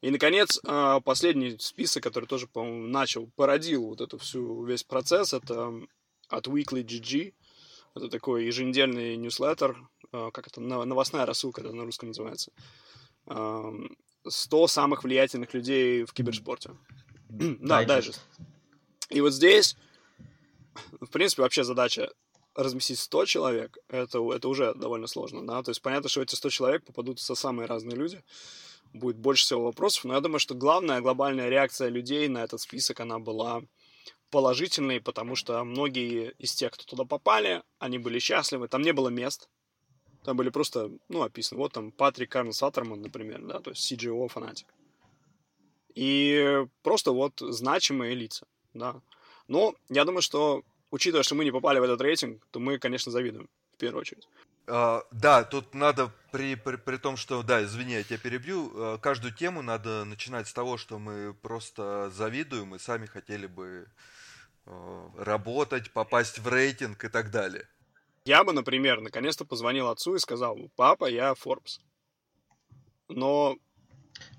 И, 0.00 0.10
наконец, 0.10 0.60
а, 0.64 1.00
последний 1.00 1.58
список, 1.58 2.02
который 2.04 2.26
тоже, 2.26 2.46
по-моему, 2.46 2.86
начал, 2.86 3.26
породил 3.34 3.86
вот 3.86 4.00
эту 4.00 4.18
всю, 4.18 4.64
весь 4.64 4.84
процесс, 4.84 5.32
это 5.32 5.72
от 6.28 6.46
Weekly 6.46 6.84
GG. 6.84 7.34
Это 7.94 8.08
такой 8.08 8.46
еженедельный 8.46 9.16
ньюслеттер, 9.16 9.76
а, 10.12 10.30
как 10.30 10.46
это, 10.46 10.60
новостная 10.60 11.26
рассылка, 11.26 11.62
это 11.62 11.72
на 11.72 11.84
русском 11.84 12.08
называется. 12.08 12.52
100 14.26 14.66
самых 14.68 15.04
влиятельных 15.04 15.52
людей 15.54 16.04
в 16.04 16.12
киберспорте. 16.12 16.70
Да, 17.28 17.84
дайджест. 17.84 18.20
И 19.10 19.20
вот 19.20 19.32
здесь, 19.34 19.76
в 21.00 21.08
принципе, 21.08 21.42
вообще 21.42 21.64
задача 21.64 22.10
разместить 22.54 22.98
100 22.98 23.24
человек, 23.26 23.78
это, 23.88 24.18
это 24.32 24.48
уже 24.48 24.74
довольно 24.74 25.06
сложно, 25.06 25.46
да, 25.46 25.62
то 25.62 25.70
есть 25.70 25.80
понятно, 25.80 26.08
что 26.08 26.22
эти 26.22 26.34
100 26.34 26.50
человек 26.50 26.84
попадутся 26.84 27.34
самые 27.34 27.66
разные 27.66 27.96
люди, 27.96 28.22
будет 28.92 29.16
больше 29.16 29.44
всего 29.44 29.64
вопросов, 29.64 30.04
но 30.04 30.14
я 30.14 30.20
думаю, 30.20 30.38
что 30.38 30.54
главная 30.54 31.00
глобальная 31.00 31.48
реакция 31.48 31.88
людей 31.88 32.28
на 32.28 32.44
этот 32.44 32.60
список, 32.60 33.00
она 33.00 33.18
была 33.18 33.62
положительной, 34.30 35.00
потому 35.00 35.34
что 35.34 35.62
многие 35.64 36.32
из 36.38 36.54
тех, 36.54 36.72
кто 36.72 36.84
туда 36.84 37.04
попали, 37.04 37.62
они 37.78 37.98
были 37.98 38.18
счастливы, 38.18 38.68
там 38.68 38.82
не 38.82 38.92
было 38.92 39.08
мест, 39.08 39.48
там 40.24 40.36
были 40.36 40.50
просто, 40.50 40.90
ну, 41.08 41.22
описаны, 41.22 41.58
вот 41.58 41.72
там 41.72 41.92
Патрик 41.92 42.30
Карн 42.30 42.52
Саттерман, 42.52 43.00
например, 43.00 43.40
да, 43.42 43.60
то 43.60 43.70
есть 43.70 43.90
CGO 43.90 44.28
фанатик. 44.28 44.66
И 45.94 46.66
просто 46.82 47.12
вот 47.12 47.40
значимые 47.40 48.14
лица, 48.14 48.46
да. 48.74 49.00
Но 49.48 49.74
я 49.88 50.04
думаю, 50.04 50.22
что, 50.22 50.62
учитывая, 50.90 51.22
что 51.22 51.34
мы 51.34 51.44
не 51.44 51.50
попали 51.50 51.78
в 51.78 51.82
этот 51.82 52.00
рейтинг, 52.00 52.46
то 52.50 52.60
мы, 52.60 52.78
конечно, 52.78 53.10
завидуем 53.10 53.48
в 53.72 53.78
первую 53.78 54.02
очередь. 54.02 54.28
Uh, 54.68 55.02
да, 55.10 55.44
тут 55.44 55.74
надо 55.74 56.12
при, 56.30 56.54
при, 56.54 56.76
при 56.76 56.98
том, 56.98 57.16
что, 57.16 57.42
да, 57.42 57.64
извини, 57.64 57.94
я 57.94 58.04
тебя 58.04 58.18
перебью, 58.18 58.68
uh, 58.68 58.98
каждую 58.98 59.32
тему 59.32 59.62
надо 59.62 60.04
начинать 60.04 60.46
с 60.46 60.52
того, 60.52 60.76
что 60.76 60.98
мы 60.98 61.32
просто 61.32 62.10
завидуем 62.10 62.74
и 62.74 62.78
сами 62.78 63.06
хотели 63.06 63.46
бы 63.46 63.88
uh, 64.66 65.24
работать, 65.24 65.90
попасть 65.90 66.38
в 66.38 66.48
рейтинг 66.48 67.02
и 67.02 67.08
так 67.08 67.30
далее. 67.30 67.66
Я 68.26 68.44
бы, 68.44 68.52
например, 68.52 69.00
наконец-то 69.00 69.46
позвонил 69.46 69.88
отцу 69.88 70.16
и 70.16 70.18
сказал, 70.18 70.58
папа, 70.76 71.06
я 71.06 71.32
Forbes. 71.32 71.80
Но 73.08 73.56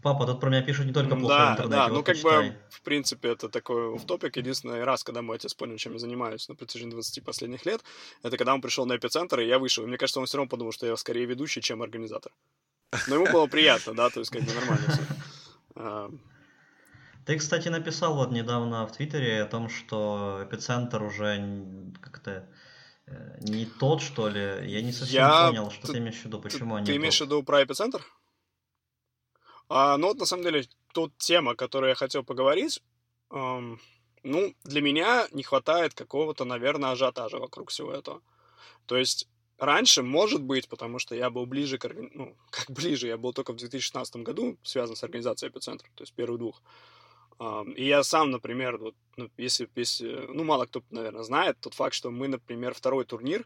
Папа, 0.01 0.25
тут 0.25 0.39
про 0.39 0.49
меня 0.49 0.61
пишут 0.61 0.85
не 0.85 0.93
только 0.93 1.15
плохо 1.15 1.35
да, 1.35 1.47
в 1.47 1.51
интернете. 1.51 1.75
Да, 1.75 1.87
вот 1.87 1.93
ну 1.93 2.03
как 2.03 2.17
бы, 2.21 2.57
в 2.69 2.81
принципе, 2.81 3.29
это 3.29 3.49
такой 3.49 3.97
в 3.97 4.05
топик. 4.05 4.37
Единственный 4.37 4.83
раз, 4.83 5.03
когда 5.03 5.21
мой 5.21 5.35
отец 5.35 5.53
понял, 5.53 5.77
чем 5.77 5.93
я 5.93 5.99
занимаюсь 5.99 6.47
на 6.47 6.55
протяжении 6.55 6.91
20 6.91 7.23
последних 7.23 7.65
лет, 7.65 7.81
это 8.23 8.37
когда 8.37 8.53
он 8.53 8.61
пришел 8.61 8.85
на 8.85 8.95
эпицентр, 8.95 9.41
и 9.41 9.47
я 9.47 9.59
вышел. 9.59 9.83
И 9.83 9.87
мне 9.87 9.97
кажется, 9.97 10.19
он 10.19 10.25
все 10.25 10.37
равно 10.37 10.49
подумал, 10.49 10.71
что 10.71 10.87
я 10.87 10.95
скорее 10.95 11.25
ведущий, 11.25 11.61
чем 11.61 11.81
организатор. 11.81 12.31
Но 13.07 13.15
ему 13.15 13.31
было 13.31 13.47
приятно, 13.47 13.93
да, 13.93 14.09
то 14.09 14.19
есть 14.19 14.31
как 14.31 14.41
бы 14.43 14.53
нормально 14.53 14.85
все. 14.87 15.01
А. 15.75 16.09
Ты, 17.25 17.37
кстати, 17.37 17.67
написал 17.67 18.15
вот 18.15 18.31
недавно 18.31 18.87
в 18.87 18.91
Твиттере 18.91 19.43
о 19.43 19.45
том, 19.45 19.69
что 19.69 20.41
эпицентр 20.43 21.03
уже 21.03 21.65
как-то 22.01 22.49
э, 23.05 23.37
не 23.41 23.65
тот, 23.65 24.01
что 24.01 24.29
ли? 24.29 24.67
Я 24.67 24.81
не 24.81 24.91
совсем 24.91 25.21
я... 25.21 25.47
понял, 25.47 25.69
что 25.69 25.87
ты, 25.87 25.93
ты 25.93 25.99
имеешь 25.99 26.19
в 26.21 26.25
виду, 26.25 26.39
почему 26.39 26.73
ты, 26.73 26.77
они 26.77 26.85
Ты 26.87 26.95
имеешь 26.95 27.17
в 27.17 27.21
виду 27.21 27.43
про 27.43 27.63
эпицентр? 27.63 28.03
А, 29.69 29.97
ну 29.97 30.07
вот 30.07 30.17
на 30.17 30.25
самом 30.25 30.43
деле 30.43 30.65
тут 30.93 31.15
тема, 31.17 31.55
которую 31.55 31.89
я 31.89 31.95
хотел 31.95 32.23
поговорить. 32.23 32.81
Эм, 33.31 33.79
ну, 34.23 34.53
для 34.63 34.81
меня 34.81 35.27
не 35.31 35.43
хватает 35.43 35.93
какого-то, 35.93 36.43
наверное, 36.43 36.91
ажиотажа 36.91 37.37
вокруг 37.37 37.69
всего 37.69 37.91
этого. 37.91 38.21
То 38.87 38.97
есть 38.97 39.27
раньше, 39.59 40.01
может 40.01 40.41
быть, 40.41 40.67
потому 40.67 40.99
что 40.99 41.15
я 41.15 41.29
был 41.29 41.45
ближе 41.45 41.77
к... 41.77 41.87
Ну, 41.93 42.35
как 42.49 42.71
ближе, 42.71 43.07
я 43.07 43.17
был 43.17 43.31
только 43.33 43.53
в 43.53 43.57
2016 43.57 44.15
году 44.17 44.57
связан 44.63 44.95
с 44.95 45.03
организацией 45.03 45.51
эпицентра, 45.51 45.87
то 45.95 46.03
есть 46.03 46.13
первых 46.13 46.39
двух. 46.39 46.61
И 47.77 47.85
я 47.85 48.03
сам, 48.03 48.31
например, 48.31 48.77
вот, 48.77 48.95
ну, 49.15 49.29
если, 49.37 49.69
если, 49.75 50.25
ну, 50.27 50.43
мало 50.43 50.65
кто, 50.65 50.83
наверное, 50.89 51.23
знает 51.23 51.57
тот 51.61 51.73
факт, 51.73 51.93
что 51.93 52.11
мы, 52.11 52.27
например, 52.27 52.73
второй 52.73 53.05
турнир 53.05 53.45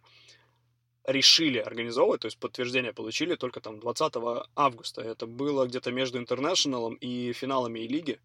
решили 1.05 1.57
организовывать, 1.57 2.22
то 2.22 2.27
есть 2.27 2.38
подтверждение 2.38 2.93
получили 2.93 3.36
только 3.36 3.60
там 3.60 3.79
20 3.79 4.13
августа. 4.55 5.01
Это 5.01 5.27
было 5.27 5.65
где-то 5.65 5.91
между 5.91 6.17
Интернешналом 6.17 6.95
и 6.95 7.33
финалами 7.33 7.79
и 7.79 7.88
лиги. 7.88 8.19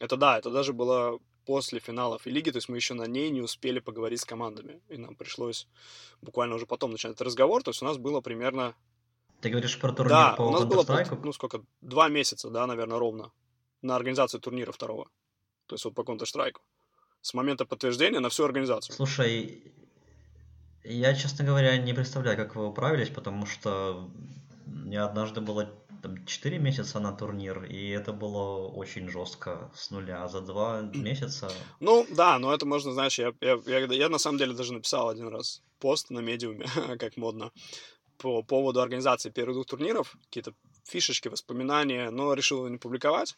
Это 0.00 0.16
да, 0.16 0.38
это 0.38 0.50
даже 0.50 0.72
было 0.72 1.18
после 1.44 1.78
финалов 1.78 2.26
и 2.26 2.30
лиги, 2.30 2.50
то 2.50 2.56
есть 2.56 2.68
мы 2.68 2.76
еще 2.76 2.94
на 2.94 3.06
ней 3.06 3.30
не 3.30 3.40
успели 3.40 3.78
поговорить 3.78 4.20
с 4.20 4.24
командами. 4.24 4.80
И 4.88 4.96
нам 4.96 5.14
пришлось 5.14 5.68
буквально 6.20 6.56
уже 6.56 6.66
потом 6.66 6.90
начать 6.90 7.12
этот 7.12 7.22
разговор. 7.22 7.62
То 7.62 7.70
есть 7.70 7.82
у 7.82 7.84
нас 7.84 7.96
было 7.98 8.20
примерно... 8.20 8.74
Ты 9.40 9.50
говоришь 9.50 9.78
про 9.78 9.92
турнир 9.92 10.10
да, 10.10 10.32
по 10.32 10.42
у 10.42 10.50
нас 10.50 10.64
было, 10.64 10.84
ну 11.22 11.32
сколько, 11.32 11.62
два 11.82 12.08
месяца, 12.08 12.50
да, 12.50 12.66
наверное, 12.66 12.98
ровно, 12.98 13.32
на 13.82 13.94
организацию 13.94 14.40
турнира 14.40 14.72
второго. 14.72 15.08
То 15.66 15.74
есть 15.74 15.84
вот 15.84 15.94
по 15.94 16.00
Counter-Strike. 16.00 16.56
С 17.20 17.34
момента 17.34 17.64
подтверждения 17.64 18.20
на 18.20 18.28
всю 18.28 18.44
организацию. 18.44 18.94
Слушай, 18.94 19.72
я, 20.88 21.14
честно 21.14 21.44
говоря, 21.44 21.76
не 21.76 21.92
представляю, 21.92 22.36
как 22.36 22.56
вы 22.56 22.66
управились, 22.66 23.08
потому 23.08 23.46
что 23.46 24.08
я 24.86 25.04
однажды 25.04 25.40
было 25.40 25.70
там, 26.02 26.24
4 26.24 26.58
месяца 26.58 27.00
на 27.00 27.12
турнир, 27.12 27.64
и 27.64 27.88
это 27.88 28.12
было 28.12 28.68
очень 28.68 29.08
жестко 29.08 29.70
с 29.74 29.90
нуля. 29.90 30.24
А 30.24 30.28
за 30.28 30.40
2 30.40 30.90
месяца... 30.94 31.50
Ну, 31.80 32.06
да, 32.10 32.38
но 32.38 32.54
это 32.54 32.66
можно, 32.66 32.92
знаешь, 32.92 33.18
я, 33.18 33.32
я, 33.40 33.58
я, 33.66 33.78
я 33.78 34.08
на 34.08 34.18
самом 34.18 34.38
деле 34.38 34.54
даже 34.54 34.72
написал 34.72 35.08
один 35.08 35.28
раз 35.28 35.62
пост 35.78 36.10
на 36.10 36.20
медиуме, 36.20 36.66
как 36.98 37.16
модно, 37.16 37.50
по 38.18 38.42
поводу 38.42 38.80
организации 38.80 39.30
первых 39.30 39.54
двух 39.54 39.66
турниров, 39.66 40.16
какие-то 40.24 40.52
фишечки, 40.84 41.28
воспоминания, 41.28 42.10
но 42.10 42.34
решил 42.34 42.66
не 42.68 42.78
публиковать. 42.78 43.36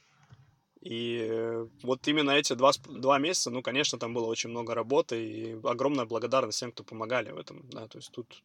И 0.81 1.65
вот 1.83 2.07
именно 2.07 2.31
эти 2.31 2.53
два, 2.55 2.73
два 2.89 3.19
месяца, 3.19 3.51
ну, 3.51 3.63
конечно, 3.63 3.99
там 3.99 4.15
было 4.15 4.27
очень 4.27 4.51
много 4.51 4.75
работы, 4.75 5.23
и 5.23 5.61
огромная 5.65 6.07
благодарность 6.07 6.57
всем, 6.57 6.73
кто 6.73 6.85
помогали 6.85 7.33
в 7.33 7.39
этом, 7.39 7.69
да, 7.71 7.89
то 7.89 7.99
есть 7.99 8.13
тут... 8.13 8.43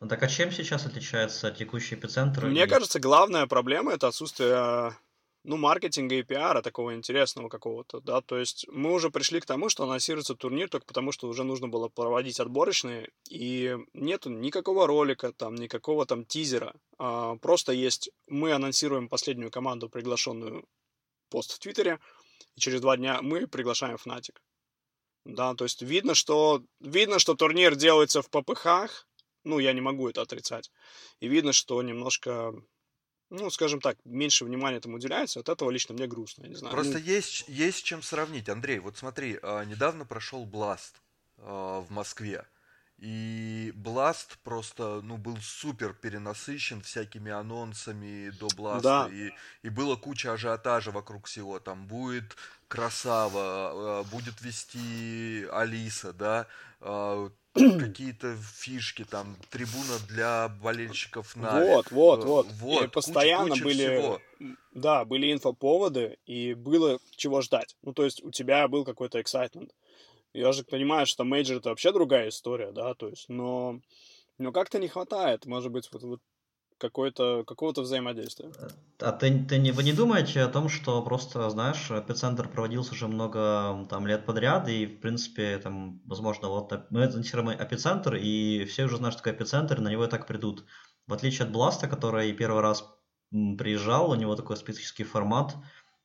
Ну 0.00 0.08
так 0.08 0.22
а 0.22 0.28
чем 0.28 0.50
сейчас 0.50 0.86
отличается 0.86 1.50
текущий 1.50 1.94
эпицентр? 1.94 2.46
Мне 2.46 2.64
и... 2.64 2.68
кажется, 2.68 3.00
главная 3.00 3.46
проблема— 3.46 3.92
это 3.94 4.08
отсутствие 4.08 4.94
ну, 5.46 5.56
маркетинга 5.56 6.16
и 6.16 6.22
пиара 6.22 6.60
такого 6.60 6.94
интересного 6.94 7.48
какого-то, 7.48 8.00
да, 8.00 8.20
то 8.20 8.36
есть 8.36 8.66
мы 8.68 8.92
уже 8.92 9.10
пришли 9.10 9.40
к 9.40 9.46
тому, 9.46 9.68
что 9.68 9.84
анонсируется 9.84 10.34
турнир 10.34 10.68
только 10.68 10.86
потому, 10.86 11.12
что 11.12 11.28
уже 11.28 11.44
нужно 11.44 11.68
было 11.68 11.88
проводить 11.88 12.40
отборочные, 12.40 13.10
и 13.30 13.76
нету 13.94 14.28
никакого 14.28 14.86
ролика, 14.86 15.32
там, 15.32 15.54
никакого 15.54 16.04
там 16.04 16.24
тизера, 16.24 16.74
а, 16.98 17.36
просто 17.36 17.72
есть, 17.72 18.10
мы 18.26 18.52
анонсируем 18.52 19.08
последнюю 19.08 19.50
команду, 19.50 19.88
приглашенную 19.88 20.64
пост 21.28 21.52
в 21.52 21.58
Твиттере, 21.58 21.98
и 22.54 22.60
через 22.60 22.80
два 22.80 22.96
дня 22.96 23.20
мы 23.22 23.46
приглашаем 23.46 23.96
Фнатик. 23.96 24.40
Да, 25.24 25.54
то 25.54 25.64
есть 25.64 25.82
видно, 25.82 26.14
что, 26.14 26.62
видно, 26.80 27.18
что 27.18 27.34
турнир 27.34 27.74
делается 27.74 28.22
в 28.22 28.30
попыхах, 28.30 29.08
ну, 29.44 29.58
я 29.58 29.72
не 29.72 29.80
могу 29.80 30.08
это 30.08 30.22
отрицать, 30.22 30.70
и 31.20 31.28
видно, 31.28 31.52
что 31.52 31.82
немножко 31.82 32.54
ну, 33.30 33.50
скажем 33.50 33.80
так, 33.80 33.98
меньше 34.04 34.44
внимания 34.44 34.76
этому 34.76 34.96
уделяется, 34.96 35.40
от 35.40 35.48
этого 35.48 35.70
лично 35.70 35.94
мне 35.94 36.06
грустно, 36.06 36.44
я 36.44 36.48
не 36.48 36.54
знаю. 36.54 36.72
Просто 36.72 36.98
ну... 36.98 37.04
есть, 37.04 37.44
есть 37.48 37.84
чем 37.84 38.02
сравнить. 38.02 38.48
Андрей, 38.48 38.78
вот 38.78 38.96
смотри, 38.96 39.38
а, 39.42 39.64
недавно 39.64 40.04
прошел 40.04 40.44
Бласт 40.44 40.94
а, 41.38 41.80
в 41.80 41.90
Москве. 41.90 42.46
И 42.98 43.72
Бласт 43.74 44.38
просто, 44.38 45.00
ну, 45.02 45.18
был 45.18 45.36
супер 45.42 45.92
перенасыщен 45.92 46.80
всякими 46.80 47.30
анонсами 47.30 48.30
до 48.30 48.48
Бласта. 48.56 49.08
Да. 49.08 49.14
И, 49.14 49.32
и 49.62 49.68
было 49.68 49.96
куча 49.96 50.32
ажиотажа 50.32 50.92
вокруг 50.92 51.26
всего. 51.26 51.58
Там 51.58 51.86
будет 51.86 52.36
Красава, 52.68 53.40
а, 53.40 54.04
будет 54.04 54.40
вести 54.40 55.46
Алиса, 55.52 56.14
да, 56.14 56.46
какие-то 57.54 58.36
фишки, 58.36 59.04
там, 59.04 59.36
трибуна 59.50 59.98
для 60.08 60.48
болельщиков 60.48 61.36
на 61.36 61.60
Вот, 61.60 61.90
вот, 61.90 62.20
э, 62.20 62.26
вот. 62.26 62.46
вот 62.52 62.84
и 62.84 62.88
постоянно 62.88 63.50
куча, 63.50 63.62
куча 63.62 63.64
были... 63.64 63.98
Всего. 63.98 64.20
Да, 64.72 65.04
были 65.06 65.32
инфоповоды, 65.32 66.18
и 66.26 66.52
было 66.52 66.98
чего 67.12 67.40
ждать. 67.40 67.76
Ну, 67.82 67.94
то 67.94 68.04
есть 68.04 68.22
у 68.22 68.30
тебя 68.30 68.68
был 68.68 68.84
какой-то 68.84 69.18
excitement. 69.18 69.70
Я 70.36 70.52
же 70.52 70.64
понимаю, 70.64 71.06
что 71.06 71.24
мейджор 71.24 71.56
это 71.58 71.70
вообще 71.70 71.92
другая 71.92 72.28
история, 72.28 72.70
да, 72.70 72.94
то 72.94 73.08
есть, 73.08 73.28
но, 73.28 73.80
но 74.38 74.52
как-то 74.52 74.78
не 74.78 74.88
хватает, 74.88 75.46
может 75.46 75.72
быть, 75.72 75.88
вот, 75.92 76.02
вот 76.02 76.20
какое-то, 76.76 77.42
какого-то 77.46 77.80
взаимодействия. 77.80 78.50
А 79.00 79.12
ты, 79.12 79.44
ты 79.44 79.56
не, 79.56 79.72
вы 79.72 79.82
не 79.82 79.94
думаете 79.94 80.42
о 80.42 80.48
том, 80.48 80.68
что 80.68 81.00
просто, 81.02 81.48
знаешь, 81.48 81.90
эпицентр 81.90 82.48
проводился 82.50 82.92
уже 82.92 83.08
много 83.08 83.86
там, 83.88 84.06
лет 84.06 84.26
подряд, 84.26 84.68
и, 84.68 84.84
в 84.84 85.00
принципе, 85.00 85.56
там, 85.58 86.02
возможно, 86.04 86.48
вот 86.48 86.70
мы 86.90 87.04
анонсируем 87.04 87.50
эпицентр, 87.50 88.16
и 88.16 88.66
все 88.66 88.84
уже 88.84 88.98
знают, 88.98 89.14
что 89.14 89.22
такое 89.22 89.38
эпицентр, 89.38 89.78
и 89.78 89.82
на 89.82 89.88
него 89.88 90.04
и 90.04 90.08
так 90.08 90.26
придут. 90.26 90.66
В 91.06 91.14
отличие 91.14 91.46
от 91.46 91.52
Бласта, 91.52 91.88
который 91.88 92.30
первый 92.34 92.60
раз 92.60 92.84
приезжал, 93.30 94.10
у 94.10 94.14
него 94.16 94.36
такой 94.36 94.58
специфический 94.58 95.04
формат, 95.04 95.56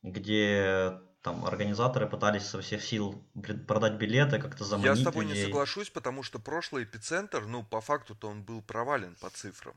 где 0.02 1.00
там 1.22 1.44
организаторы 1.44 2.08
пытались 2.08 2.46
со 2.46 2.60
всех 2.60 2.82
сил 2.82 3.22
продать 3.66 3.94
билеты, 3.94 4.40
как-то 4.40 4.64
заманить 4.64 4.96
Я 4.96 4.96
с 4.96 5.04
тобой 5.04 5.24
людей. 5.24 5.38
не 5.38 5.44
соглашусь, 5.44 5.88
потому 5.88 6.22
что 6.24 6.40
прошлый 6.40 6.82
эпицентр, 6.84 7.46
ну, 7.46 7.62
по 7.62 7.80
факту-то 7.80 8.28
он 8.28 8.42
был 8.42 8.60
провален 8.60 9.16
по 9.20 9.30
цифрам. 9.30 9.74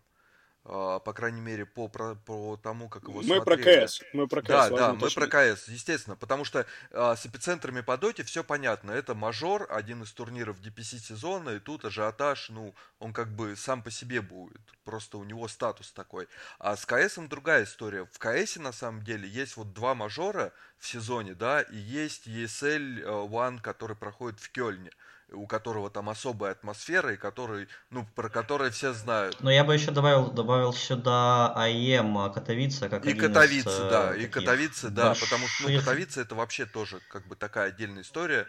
А, 0.68 1.00
по 1.00 1.14
крайней 1.14 1.42
мере, 1.42 1.66
по, 1.66 1.88
про, 1.88 2.16
по 2.16 2.58
тому, 2.58 2.90
как 2.90 3.04
его 3.04 3.22
Мы 3.22 3.24
смотрели. 3.24 3.64
про 3.64 3.86
КС. 3.86 4.02
Мы 4.14 4.28
про 4.28 4.42
КС. 4.42 4.48
Да, 4.48 4.70
да, 4.70 4.94
мы 4.94 5.10
про 5.12 5.28
КС, 5.28 5.68
естественно. 5.68 6.16
Потому 6.16 6.44
что 6.44 6.66
а, 6.92 7.16
с 7.16 7.24
эпицентрами 7.26 7.82
по 7.82 7.98
доте 7.98 8.24
все 8.24 8.44
понятно. 8.44 8.90
Это 8.90 9.14
мажор, 9.14 9.68
один 9.70 10.02
из 10.02 10.12
турниров 10.12 10.60
DPC 10.60 10.98
сезона, 10.98 11.52
и 11.52 11.60
тут 11.60 11.86
ажиотаж, 11.86 12.50
ну, 12.50 12.74
он 12.98 13.14
как 13.14 13.30
бы 13.30 13.56
сам 13.56 13.84
по 13.84 13.92
себе 13.92 14.22
будет. 14.22 14.62
Просто 14.84 15.20
у 15.20 15.24
него 15.24 15.48
статус 15.48 15.92
такой. 15.92 16.28
А 16.58 16.76
с 16.76 16.86
КС 16.88 17.20
другая 17.30 17.66
история. 17.66 18.08
В 18.12 18.18
КС 18.18 18.56
на 18.56 18.72
самом 18.72 19.04
деле 19.04 19.30
есть 19.30 19.58
вот 19.58 19.72
два 19.74 19.94
мажора 19.94 20.52
в 20.80 20.88
сезоне, 20.88 21.36
да, 21.36 21.62
и 21.62 21.78
есть 21.78 22.28
ESL 22.28 23.02
э, 23.02 23.06
One, 23.06 23.62
который 23.62 23.96
проходит 23.96 24.40
в 24.40 24.52
Кёльне 24.52 24.90
у 25.32 25.48
которого 25.48 25.90
там 25.90 26.10
особая 26.10 26.52
атмосфера, 26.52 27.14
и 27.14 27.18
который, 27.18 27.68
ну, 27.90 28.06
про 28.16 28.30
который 28.30 28.72
все 28.72 28.94
знают. 28.94 29.38
Но 29.42 29.52
я 29.52 29.64
бы 29.64 29.74
еще 29.74 29.92
добавил, 29.92 30.32
добавил 30.32 30.74
сюда 30.74 31.54
АЕМ 31.56 32.32
Катовица, 32.34 32.90
как 32.90 33.06
И 33.06 33.14
Катовицы, 33.14 33.70
из, 33.70 33.78
да, 33.78 34.16
э, 34.16 34.22
и 34.22 34.28
Катовицы, 34.28 34.90
да, 34.90 35.08
больших... 35.08 35.30
потому 35.30 35.48
что, 35.48 35.70
ну, 35.70 35.80
Катовицы 35.80 36.22
это 36.22 36.36
вообще 36.36 36.66
тоже, 36.66 37.00
как 37.10 37.28
бы, 37.28 37.36
такая 37.36 37.70
отдельная 37.70 38.04
история. 38.04 38.48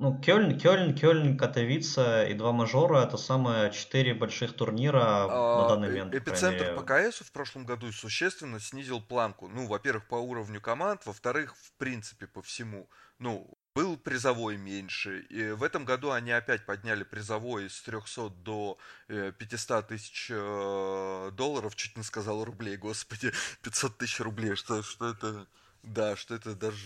Ну, 0.00 0.18
Кёльн, 0.18 0.58
Кёльн, 0.58 0.94
Кёльн, 0.94 1.36
Катовица 1.36 2.24
и 2.24 2.32
два 2.32 2.52
мажора 2.52 3.04
это 3.04 3.18
самые 3.18 3.70
четыре 3.70 4.14
больших 4.14 4.56
турнира 4.56 5.26
а, 5.28 5.62
на 5.62 5.68
данный 5.68 5.88
момент. 5.88 6.14
Эпицентр 6.14 6.74
по 6.74 6.82
КС 6.82 7.20
в 7.20 7.30
прошлом 7.32 7.66
году 7.66 7.92
существенно 7.92 8.60
снизил 8.60 9.02
планку. 9.02 9.46
Ну, 9.48 9.66
во-первых, 9.66 10.08
по 10.08 10.14
уровню 10.14 10.58
команд, 10.58 11.04
во-вторых, 11.04 11.54
в 11.54 11.74
принципе, 11.76 12.26
по 12.26 12.40
всему. 12.40 12.88
Ну, 13.18 13.58
был 13.74 13.96
призовой 13.96 14.56
меньше. 14.56 15.20
И 15.30 15.50
в 15.52 15.62
этом 15.62 15.84
году 15.84 16.10
они 16.10 16.32
опять 16.32 16.66
подняли 16.66 17.04
призовой 17.04 17.70
с 17.70 17.80
300 17.82 18.30
до 18.30 18.78
500 19.08 19.84
э, 19.84 19.88
тысяч 19.88 20.28
э, 20.30 21.30
долларов. 21.32 21.76
Чуть 21.76 21.96
не 21.96 22.02
сказал 22.02 22.44
рублей, 22.44 22.76
господи. 22.76 23.32
500 23.62 23.98
тысяч 23.98 24.20
рублей. 24.20 24.54
Что, 24.54 24.82
что 24.82 25.10
это... 25.10 25.46
Да, 25.82 26.14
что 26.14 26.34
это 26.34 26.54
даже, 26.54 26.76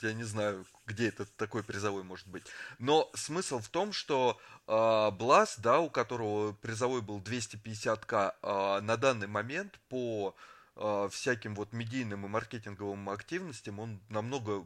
я 0.00 0.12
не 0.12 0.22
знаю, 0.22 0.64
где 0.86 1.08
этот 1.08 1.34
такой 1.34 1.64
призовой 1.64 2.04
может 2.04 2.28
быть. 2.28 2.44
Но 2.78 3.10
смысл 3.14 3.58
в 3.58 3.68
том, 3.68 3.92
что 3.92 4.38
э, 4.68 5.10
да, 5.58 5.80
у 5.80 5.90
которого 5.90 6.52
призовой 6.52 7.02
был 7.02 7.20
250к, 7.20 8.34
э, 8.42 8.80
на 8.80 8.96
данный 8.96 9.26
момент 9.26 9.80
по 9.88 10.36
э, 10.76 11.08
всяким 11.10 11.56
вот 11.56 11.72
медийным 11.72 12.26
и 12.26 12.28
маркетинговым 12.28 13.10
активностям 13.10 13.80
он 13.80 14.00
намного 14.08 14.64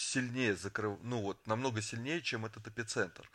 сильнее 0.00 0.54
закрыв... 0.54 0.98
ну 1.02 1.20
вот, 1.22 1.36
намного 1.46 1.80
сильнее, 1.82 2.20
чем 2.20 2.46
этот 2.46 2.66
эпицентр. 2.66 3.30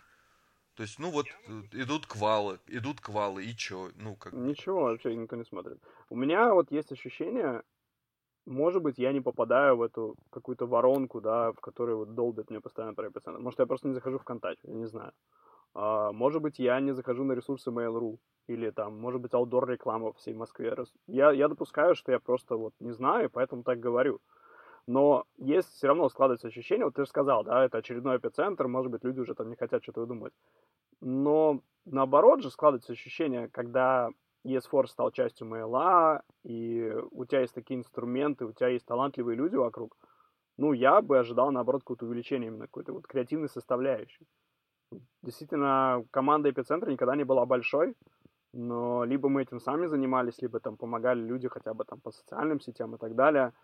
То 0.76 0.84
есть, 0.84 1.00
ну 1.00 1.10
вот, 1.10 1.26
э, 1.48 1.62
идут 1.84 2.06
квалы, 2.06 2.60
идут 2.68 3.00
квалы, 3.00 3.46
и 3.46 3.56
чё, 3.56 3.92
ну 3.96 4.16
как... 4.16 4.34
Ничего, 4.34 4.82
вообще 4.82 5.16
никто 5.16 5.36
не 5.36 5.46
смотрит. 5.46 5.80
У 6.10 6.16
меня 6.16 6.54
вот 6.54 6.72
есть 6.72 6.92
ощущение, 6.92 7.64
может 8.46 8.82
быть, 8.82 8.98
я 8.98 9.14
не 9.14 9.22
попадаю 9.22 9.78
в 9.78 9.82
эту 9.82 10.16
какую-то 10.32 10.68
воронку, 10.68 11.22
да, 11.22 11.52
в 11.52 11.60
которой 11.62 11.96
вот 11.96 12.14
долбят 12.14 12.50
мне 12.50 12.60
постоянно 12.60 12.94
про 12.94 13.08
эпицентр. 13.08 13.40
Может, 13.40 13.60
я 13.60 13.66
просто 13.66 13.88
не 13.88 13.94
захожу 13.94 14.18
ВКонтакте, 14.18 14.68
я 14.68 14.74
не 14.74 14.88
знаю. 14.88 15.14
А, 15.74 16.12
может 16.12 16.42
быть, 16.42 16.60
я 16.60 16.80
не 16.82 16.94
захожу 16.94 17.24
на 17.24 17.34
ресурсы 17.34 17.70
Mail.ru, 17.70 18.18
или 18.48 18.70
там, 18.72 19.00
может 19.00 19.22
быть, 19.22 19.34
аудор 19.34 19.68
реклама 19.70 20.12
в 20.12 20.18
всей 20.18 20.34
Москве. 20.34 20.76
Я, 21.08 21.32
я 21.32 21.48
допускаю, 21.48 21.96
что 21.96 22.12
я 22.12 22.20
просто 22.20 22.58
вот 22.58 22.74
не 22.80 22.92
знаю, 22.92 23.30
поэтому 23.30 23.64
так 23.64 23.80
говорю 23.80 24.20
но 24.88 25.26
есть 25.38 25.70
все 25.74 25.88
равно 25.88 26.10
складывается 26.10 26.48
ощущение, 26.48 26.86
вот 26.86 26.96
ты 26.96 27.04
же 27.04 27.10
сказал, 27.10 27.44
да, 27.44 27.66
это 27.66 27.80
очередной 27.80 28.18
эпицентр, 28.18 28.68
может 28.68 28.92
быть, 28.92 29.04
люди 29.04 29.20
уже 29.20 29.34
там 29.34 29.50
не 29.50 29.56
хотят 29.56 29.84
что-то 29.84 30.02
выдумывать. 30.02 30.34
Но 31.02 31.62
наоборот 31.86 32.42
же 32.42 32.52
складывается 32.52 32.94
ощущение, 32.94 33.50
когда 33.50 34.10
ESForce 34.46 34.88
стал 34.88 35.12
частью 35.12 35.48
MLA, 35.48 36.22
и 36.44 36.96
у 37.12 37.26
тебя 37.26 37.42
есть 37.42 37.56
такие 37.56 37.80
инструменты, 37.80 38.46
у 38.46 38.54
тебя 38.54 38.68
есть 38.68 38.86
талантливые 38.86 39.36
люди 39.36 39.56
вокруг, 39.56 39.98
ну, 40.58 40.72
я 40.72 41.02
бы 41.02 41.18
ожидал, 41.18 41.52
наоборот, 41.52 41.82
какое-то 41.82 42.06
увеличение 42.06 42.48
именно 42.48 42.66
какой-то 42.66 42.94
вот 42.94 43.08
креативной 43.08 43.50
составляющей. 43.50 44.26
Действительно, 45.24 46.06
команда 46.12 46.50
Эпицентра 46.50 46.92
никогда 46.92 47.16
не 47.16 47.26
была 47.26 47.46
большой, 47.46 47.96
но 48.54 49.04
либо 49.04 49.28
мы 49.28 49.42
этим 49.42 49.60
сами 49.60 49.88
занимались, 49.88 50.42
либо 50.42 50.60
там 50.60 50.78
помогали 50.78 51.20
люди 51.20 51.50
хотя 51.50 51.74
бы 51.74 51.84
там 51.84 52.00
по 52.00 52.12
социальным 52.12 52.62
сетям 52.62 52.94
и 52.94 53.00
так 53.00 53.16
далее– 53.16 53.52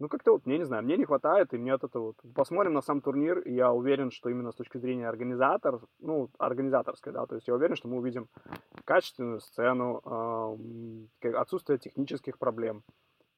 ну, 0.00 0.08
как-то 0.08 0.32
вот, 0.32 0.46
мне 0.46 0.58
не 0.58 0.64
знаю, 0.64 0.82
мне 0.82 0.96
не 0.96 1.04
хватает, 1.04 1.54
и 1.54 1.58
мне 1.58 1.72
от 1.72 1.84
этого... 1.84 2.06
Вот... 2.06 2.16
Посмотрим 2.34 2.74
на 2.74 2.80
сам 2.80 3.00
турнир, 3.00 3.38
и 3.38 3.54
я 3.54 3.72
уверен, 3.72 4.10
что 4.10 4.28
именно 4.28 4.50
с 4.50 4.56
точки 4.56 4.78
зрения 4.78 5.08
организатор, 5.08 5.80
ну, 6.00 6.30
организаторской, 6.38 7.12
да, 7.12 7.26
то 7.26 7.36
есть 7.36 7.46
я 7.46 7.54
уверен, 7.54 7.76
что 7.76 7.88
мы 7.88 7.98
увидим 7.98 8.28
качественную 8.84 9.40
сцену, 9.40 10.02
э, 11.22 11.30
отсутствие 11.34 11.78
технических 11.78 12.38
проблем. 12.38 12.82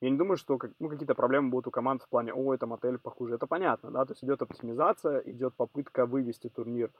Я 0.00 0.10
не 0.10 0.16
думаю, 0.16 0.36
что 0.36 0.58
ну, 0.78 0.88
какие-то 0.88 1.14
проблемы 1.14 1.50
будут 1.50 1.68
у 1.68 1.70
команд 1.70 2.02
в 2.02 2.08
плане, 2.08 2.32
о, 2.32 2.54
это 2.54 2.66
мотель 2.66 2.98
похуже. 2.98 3.34
Это 3.34 3.46
понятно, 3.46 3.90
да, 3.90 4.04
то 4.04 4.12
есть 4.12 4.24
идет 4.24 4.40
оптимизация, 4.42 5.20
идет 5.20 5.54
попытка 5.56 6.06
вывести 6.06 6.48
турнир 6.48 6.90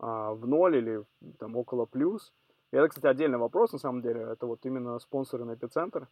э, 0.00 0.06
в 0.06 0.46
ноль 0.46 0.76
или 0.76 1.04
там 1.38 1.56
около 1.56 1.86
плюс. 1.86 2.32
И 2.72 2.76
это, 2.76 2.88
кстати, 2.88 3.06
отдельный 3.06 3.38
вопрос, 3.38 3.72
на 3.72 3.78
самом 3.78 4.00
деле, 4.00 4.20
это 4.22 4.46
вот 4.46 4.64
именно 4.64 4.98
спонсоры 5.00 5.44
на 5.44 5.54
эпицентр 5.54 6.08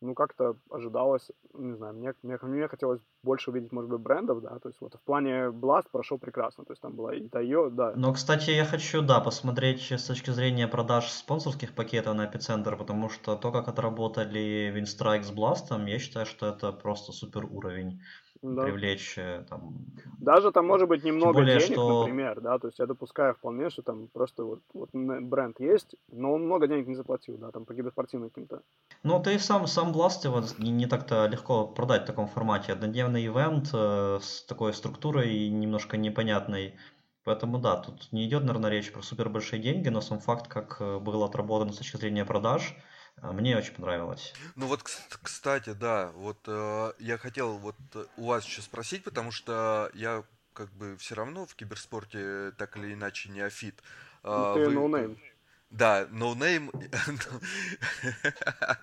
ну, 0.00 0.14
как-то 0.14 0.56
ожидалось, 0.70 1.30
не 1.54 1.74
знаю, 1.74 1.94
мне, 1.94 2.14
мне, 2.22 2.38
мне 2.42 2.68
хотелось 2.68 3.00
больше 3.22 3.50
увидеть, 3.50 3.72
может 3.72 3.90
быть, 3.90 4.00
брендов, 4.00 4.40
да, 4.42 4.58
то 4.58 4.68
есть 4.68 4.80
вот 4.80 4.94
в 4.94 5.00
плане 5.00 5.48
Blast 5.48 5.86
прошел 5.90 6.18
прекрасно, 6.18 6.64
то 6.64 6.72
есть 6.72 6.82
там 6.82 6.94
была 6.94 7.14
и 7.14 7.28
Тайо, 7.28 7.70
да. 7.70 7.92
Но, 7.96 8.12
кстати, 8.12 8.50
я 8.50 8.64
хочу, 8.64 9.02
да, 9.02 9.20
посмотреть 9.20 9.90
с 9.90 10.04
точки 10.04 10.30
зрения 10.30 10.68
продаж 10.68 11.10
спонсорских 11.10 11.74
пакетов 11.74 12.14
на 12.14 12.26
Эпицентр, 12.26 12.76
потому 12.76 13.08
что 13.08 13.36
то, 13.36 13.50
как 13.50 13.68
отработали 13.68 14.72
Winstrike 14.74 15.22
с 15.22 15.32
Blast, 15.32 15.88
я 15.88 15.98
считаю, 15.98 16.26
что 16.26 16.46
это 16.46 16.72
просто 16.72 17.12
супер 17.12 17.44
уровень. 17.44 18.00
Да. 18.42 18.62
привлечь 18.62 19.18
э, 19.18 19.44
там... 19.48 19.74
Даже 20.18 20.50
там 20.52 20.66
может 20.66 20.88
быть 20.88 21.04
немного 21.04 21.34
более, 21.34 21.58
денег, 21.58 21.72
что... 21.72 22.00
например, 22.00 22.40
да, 22.40 22.58
то 22.58 22.68
есть 22.68 22.78
я 22.78 22.86
допускаю 22.86 23.34
вполне, 23.34 23.70
что 23.70 23.82
там 23.82 24.08
просто 24.08 24.44
вот, 24.44 24.60
вот 24.74 24.90
бренд 24.92 25.60
есть, 25.60 25.94
но 26.10 26.32
он 26.32 26.44
много 26.44 26.66
денег 26.66 26.86
не 26.86 26.94
заплатил, 26.94 27.38
да, 27.38 27.50
там 27.50 27.64
по 27.64 27.74
киберспортивным 27.74 28.30
каким-то. 28.30 28.62
Ну, 29.02 29.22
ты 29.22 29.38
сам, 29.38 29.66
сам 29.66 29.92
Blast 29.92 30.24
его 30.24 30.42
не, 30.58 30.70
не 30.70 30.86
так-то 30.86 31.26
легко 31.26 31.66
продать 31.66 32.02
в 32.02 32.06
таком 32.06 32.26
формате. 32.26 32.72
Однодневный 32.72 33.26
ивент 33.26 33.70
э, 33.72 34.18
с 34.20 34.42
такой 34.44 34.72
структурой 34.72 35.48
немножко 35.48 35.96
непонятной. 35.96 36.74
Поэтому 37.24 37.58
да, 37.58 37.76
тут 37.76 38.10
не 38.10 38.26
идет, 38.26 38.44
наверное, 38.44 38.70
речь 38.70 38.90
про 38.92 39.02
супер 39.02 39.28
большие 39.28 39.60
деньги, 39.60 39.88
но 39.88 40.00
сам 40.00 40.18
факт, 40.18 40.48
как 40.48 40.78
э, 40.80 40.98
был 40.98 41.22
отработан 41.24 41.72
с 41.72 41.76
точки 41.76 41.96
зрения 41.96 42.24
продаж, 42.24 42.74
мне 43.22 43.56
очень 43.56 43.74
понравилось. 43.74 44.34
Ну 44.56 44.66
вот, 44.66 44.82
кстати, 45.22 45.72
да, 45.72 46.10
вот 46.14 46.38
э, 46.46 46.92
я 46.98 47.18
хотел 47.18 47.58
вот 47.58 47.76
у 48.16 48.26
вас 48.26 48.44
еще 48.44 48.62
спросить, 48.62 49.04
потому 49.04 49.30
что 49.30 49.90
я 49.94 50.24
как 50.52 50.70
бы 50.72 50.96
все 50.96 51.14
равно 51.14 51.46
в 51.46 51.54
киберспорте 51.54 52.52
так 52.58 52.76
или 52.76 52.94
иначе 52.94 53.30
неофит. 53.30 53.82
Ну, 54.24 54.54
ты 54.54 54.66
Вы... 54.66 54.74
no 54.74 55.16
да, 55.70 56.06
no 56.10 56.34
name. 56.34 56.70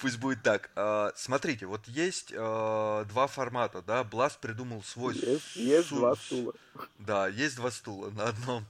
Пусть 0.00 0.18
будет 0.18 0.42
так. 0.42 0.70
А, 0.74 1.12
смотрите, 1.14 1.66
вот 1.66 1.86
есть 1.86 2.32
а, 2.36 3.04
два 3.04 3.28
формата, 3.28 3.82
да. 3.82 4.02
Blast 4.02 4.38
придумал 4.40 4.82
свой. 4.82 5.14
Есть, 5.14 5.54
есть 5.54 5.90
два 5.90 6.16
стула. 6.16 6.54
Да, 6.98 7.28
есть 7.28 7.56
два 7.56 7.70
стула 7.70 8.10
на 8.10 8.24
одном. 8.24 8.66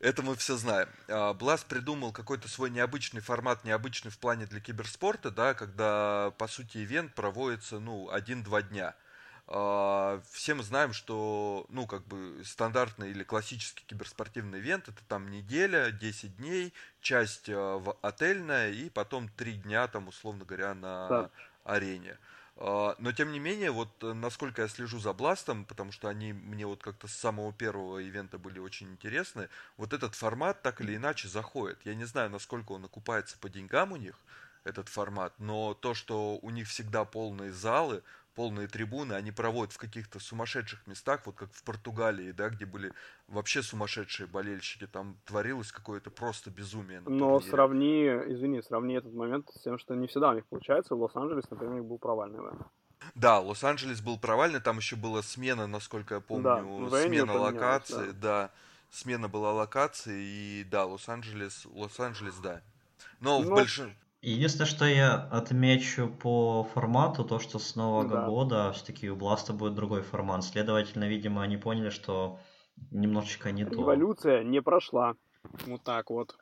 Это 0.00 0.22
мы 0.22 0.34
все 0.34 0.56
знаем. 0.56 0.88
Blast 1.06 1.66
придумал 1.68 2.12
какой-то 2.12 2.48
свой 2.48 2.70
необычный 2.70 3.20
формат, 3.20 3.64
необычный 3.64 4.10
в 4.10 4.18
плане 4.18 4.46
для 4.46 4.60
киберспорта, 4.60 5.30
да, 5.30 5.54
когда 5.54 6.32
по 6.36 6.48
сути 6.48 6.78
ивент 6.78 7.14
проводится, 7.14 7.78
ну, 7.78 8.10
один-два 8.10 8.62
дня. 8.62 8.96
А, 9.54 10.22
все 10.30 10.54
мы 10.54 10.62
знаем, 10.62 10.94
что, 10.94 11.66
ну, 11.68 11.86
как 11.86 12.06
бы 12.06 12.40
стандартный 12.42 13.10
или 13.10 13.22
классический 13.22 13.84
киберспортивный 13.84 14.60
ивент 14.60 14.88
это 14.88 15.04
там 15.08 15.30
неделя, 15.30 15.90
10 15.90 16.38
дней, 16.38 16.72
часть 17.02 17.50
а, 17.50 17.76
в 17.76 17.94
отельная 18.00 18.70
и 18.70 18.88
потом 18.88 19.28
3 19.28 19.52
дня 19.56 19.88
там, 19.88 20.08
условно 20.08 20.46
говоря, 20.46 20.72
на 20.72 21.08
да. 21.08 21.30
арене. 21.64 22.16
А, 22.56 22.96
но 22.98 23.12
тем 23.12 23.30
не 23.30 23.40
менее, 23.40 23.72
вот 23.72 23.90
насколько 24.00 24.62
я 24.62 24.68
слежу 24.68 24.98
за 24.98 25.12
Бластом, 25.12 25.66
потому 25.66 25.92
что 25.92 26.08
они 26.08 26.32
мне 26.32 26.66
вот 26.66 26.82
как-то 26.82 27.06
с 27.06 27.12
самого 27.12 27.52
первого 27.52 27.98
ивента 27.98 28.38
были 28.38 28.58
очень 28.58 28.90
интересны, 28.90 29.50
вот 29.76 29.92
этот 29.92 30.14
формат 30.14 30.62
так 30.62 30.80
или 30.80 30.96
иначе 30.96 31.28
заходит. 31.28 31.78
Я 31.84 31.94
не 31.94 32.06
знаю, 32.06 32.30
насколько 32.30 32.72
он 32.72 32.86
окупается 32.86 33.36
по 33.36 33.50
деньгам 33.50 33.92
у 33.92 33.96
них, 33.96 34.18
этот 34.64 34.88
формат, 34.88 35.34
но 35.38 35.74
то, 35.74 35.94
что 35.94 36.38
у 36.40 36.50
них 36.50 36.68
всегда 36.68 37.04
полные 37.04 37.52
залы, 37.52 38.02
полные 38.34 38.66
трибуны, 38.66 39.14
они 39.14 39.30
проводят 39.30 39.72
в 39.72 39.78
каких-то 39.78 40.18
сумасшедших 40.20 40.86
местах, 40.86 41.22
вот 41.26 41.36
как 41.36 41.52
в 41.52 41.62
Португалии, 41.64 42.32
да, 42.32 42.48
где 42.48 42.66
были 42.66 42.92
вообще 43.28 43.62
сумасшедшие 43.62 44.26
болельщики, 44.26 44.86
там 44.86 45.16
творилось 45.24 45.72
какое-то 45.72 46.10
просто 46.10 46.50
безумие. 46.50 47.00
Но 47.00 47.40
сравни, 47.40 48.06
извини, 48.06 48.62
сравни 48.62 48.94
этот 48.94 49.12
момент 49.12 49.50
с 49.54 49.62
тем, 49.62 49.78
что 49.78 49.94
не 49.94 50.06
всегда 50.06 50.30
у 50.30 50.34
них 50.34 50.46
получается. 50.46 50.94
Лос-Анджелес, 50.94 51.50
например, 51.50 51.74
у 51.74 51.78
них 51.78 51.84
был 51.84 51.98
провальный 51.98 52.40
вариант. 52.40 52.66
Да, 53.14 53.40
Лос-Анджелес 53.40 54.00
был 54.00 54.18
провальный, 54.18 54.60
там 54.60 54.78
еще 54.78 54.96
была 54.96 55.22
смена, 55.22 55.66
насколько 55.66 56.16
я 56.16 56.20
помню, 56.20 56.88
да, 56.88 57.02
смена 57.02 57.34
локации, 57.34 58.12
да. 58.12 58.12
да, 58.12 58.50
смена 58.90 59.28
была 59.28 59.52
локации, 59.52 60.22
и 60.22 60.64
да, 60.64 60.84
Лос-Анджелес, 60.86 61.66
Лос-Анджелес, 61.66 62.36
да. 62.36 62.62
Но 63.20 63.40
ну, 63.40 63.46
в 63.46 63.50
большинстве 63.50 63.96
Единственное, 64.22 64.66
что 64.66 64.84
я 64.84 65.14
отмечу 65.14 66.08
по 66.08 66.62
формату, 66.72 67.24
то, 67.24 67.40
что 67.40 67.58
с 67.58 67.74
Нового 67.74 68.08
да. 68.08 68.26
года 68.26 68.72
все-таки 68.72 69.10
у 69.10 69.16
Бласта 69.16 69.52
будет 69.52 69.74
другой 69.74 70.02
формат. 70.02 70.44
Следовательно, 70.44 71.08
видимо, 71.08 71.42
они 71.42 71.56
поняли, 71.56 71.90
что 71.90 72.38
немножечко 72.92 73.50
не 73.50 73.64
то. 73.64 73.72
Революция 73.72 74.44
не 74.44 74.62
прошла. 74.62 75.14
Вот 75.66 75.82
так 75.82 76.10
вот. 76.10 76.36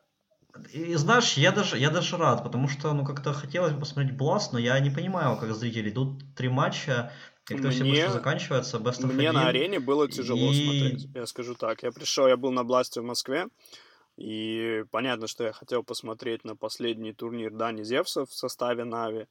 И 0.72 0.94
знаешь, 0.96 1.34
я 1.34 1.52
даже, 1.52 1.78
я 1.78 1.90
даже 1.90 2.18
рад, 2.18 2.42
потому 2.42 2.68
что, 2.68 2.92
ну, 2.92 3.04
как-то 3.04 3.32
хотелось 3.32 3.72
бы 3.72 3.80
посмотреть 3.80 4.14
Бласт, 4.14 4.52
но 4.52 4.58
я 4.58 4.78
не 4.80 4.90
понимаю, 4.90 5.38
как 5.38 5.54
зрители. 5.54 5.88
Идут 5.88 6.22
три 6.36 6.50
матча, 6.50 7.12
и 7.48 7.54
как-то 7.54 7.70
все 7.70 7.84
быстро 7.84 8.10
заканчивается, 8.10 8.76
best 8.76 9.02
of 9.02 9.12
Мне 9.12 9.32
на 9.32 9.48
арене 9.48 9.80
было 9.80 10.06
тяжело 10.06 10.52
и... 10.52 10.64
смотреть, 10.64 11.08
я 11.14 11.26
скажу 11.26 11.54
так. 11.54 11.82
Я 11.82 11.92
пришел, 11.92 12.26
я 12.26 12.36
был 12.36 12.50
на 12.50 12.62
Бласте 12.62 13.00
в 13.00 13.04
Москве, 13.04 13.46
и 14.20 14.84
понятно, 14.90 15.26
что 15.26 15.44
я 15.44 15.52
хотел 15.52 15.82
посмотреть 15.82 16.44
на 16.44 16.54
последний 16.54 17.14
турнир 17.14 17.50
Дани 17.52 17.82
Зевса 17.82 18.26
в 18.26 18.32
составе 18.34 18.84
Нави. 18.84 19.26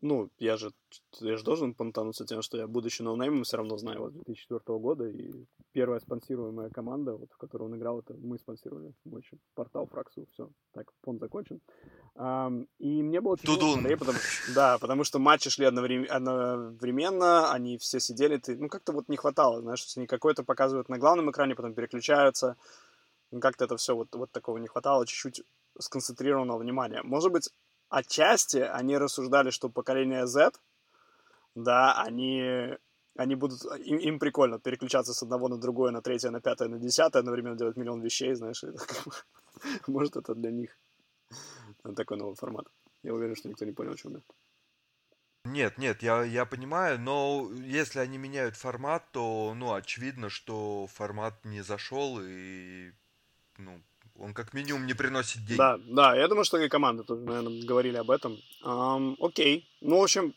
Ну, 0.00 0.28
я 0.38 0.56
же, 0.56 0.72
я 1.20 1.36
же 1.36 1.44
должен 1.44 1.74
понтануться 1.74 2.24
тем, 2.24 2.42
что 2.42 2.58
я, 2.58 2.66
будучи 2.66 3.02
ноунеймом, 3.02 3.44
все 3.44 3.56
равно 3.56 3.76
знаю 3.78 3.98
его 3.98 4.10
с 4.10 4.12
2004 4.14 4.78
года. 4.78 5.08
И 5.08 5.32
первая 5.72 6.00
спонсируемая 6.00 6.70
команда, 6.70 7.14
вот, 7.14 7.32
в 7.32 7.36
которой 7.36 7.64
он 7.64 7.76
играл, 7.76 8.00
это 8.00 8.14
мы 8.14 8.38
спонсировали. 8.38 8.92
Мой 9.04 9.22
портал 9.54 9.86
Фраксу. 9.86 10.26
Все, 10.32 10.50
так, 10.72 10.92
он 11.04 11.18
закончен. 11.18 11.60
Um, 12.16 12.66
и 12.78 13.02
мне 13.02 13.20
было 13.20 13.36
тяжело 13.38 13.74
смотреть, 13.74 13.98
потому, 14.00 14.18
да, 14.52 14.78
потому 14.78 15.04
что 15.04 15.20
матчи 15.20 15.50
шли 15.50 15.64
одновременно, 15.66 16.16
одновременно, 16.16 17.52
они 17.52 17.78
все 17.78 18.00
сидели, 18.00 18.38
ты, 18.38 18.56
ну, 18.56 18.68
как-то 18.68 18.92
вот 18.92 19.08
не 19.08 19.16
хватало, 19.16 19.60
знаешь, 19.60 19.86
они 19.96 20.08
какой-то 20.08 20.42
показывают 20.42 20.88
на 20.88 20.98
главном 20.98 21.30
экране, 21.30 21.54
потом 21.54 21.74
переключаются, 21.74 22.56
как-то 23.40 23.64
это 23.64 23.76
все 23.76 23.94
вот, 23.94 24.14
вот 24.14 24.32
такого 24.32 24.58
не 24.58 24.68
хватало, 24.68 25.06
чуть-чуть 25.06 25.42
сконцентрированного 25.78 26.58
внимания. 26.58 27.02
Может 27.02 27.32
быть, 27.32 27.50
отчасти 27.88 28.58
они 28.58 28.98
рассуждали, 28.98 29.50
что 29.50 29.68
поколение 29.68 30.26
Z, 30.26 30.52
да, 31.54 32.00
они, 32.02 32.70
они 33.16 33.34
будут, 33.34 33.64
им, 33.84 33.98
им 33.98 34.18
прикольно 34.18 34.58
переключаться 34.58 35.12
с 35.12 35.22
одного 35.22 35.48
на 35.48 35.58
другое, 35.58 35.90
на 35.90 36.02
третье, 36.02 36.30
на 36.30 36.40
пятое, 36.40 36.68
на 36.68 36.78
десятое, 36.78 37.20
одновременно 37.20 37.56
делать 37.56 37.76
миллион 37.76 38.00
вещей, 38.00 38.34
знаешь, 38.34 38.64
это, 38.64 38.82
может, 39.86 40.16
это 40.16 40.34
для 40.34 40.50
них 40.50 40.78
такой 41.96 42.16
новый 42.16 42.34
формат. 42.34 42.66
Я 43.02 43.14
уверен, 43.14 43.36
что 43.36 43.48
никто 43.48 43.64
не 43.64 43.72
понял, 43.72 43.92
о 43.92 43.96
чем 43.96 44.14
я. 44.14 44.22
Нет, 45.44 45.78
нет, 45.78 46.02
я, 46.02 46.24
я 46.24 46.44
понимаю, 46.44 47.00
но 47.00 47.50
если 47.54 48.00
они 48.00 48.18
меняют 48.18 48.56
формат, 48.56 49.10
то, 49.12 49.54
ну, 49.54 49.72
очевидно, 49.72 50.28
что 50.28 50.86
формат 50.88 51.44
не 51.44 51.62
зашел, 51.62 52.18
и 52.20 52.92
ну, 53.58 53.82
он 54.16 54.34
как 54.34 54.54
минимум 54.54 54.86
не 54.86 54.94
приносит 54.94 55.44
денег. 55.44 55.58
Да, 55.58 55.78
да, 55.78 56.16
я 56.16 56.28
думаю, 56.28 56.44
что 56.44 56.58
и 56.58 56.68
команды 56.68 57.04
тоже, 57.04 57.22
наверное, 57.22 57.64
говорили 57.64 57.96
об 57.96 58.10
этом. 58.10 58.36
Um, 58.64 59.16
окей, 59.20 59.68
ну, 59.80 59.98
в 60.00 60.02
общем... 60.02 60.34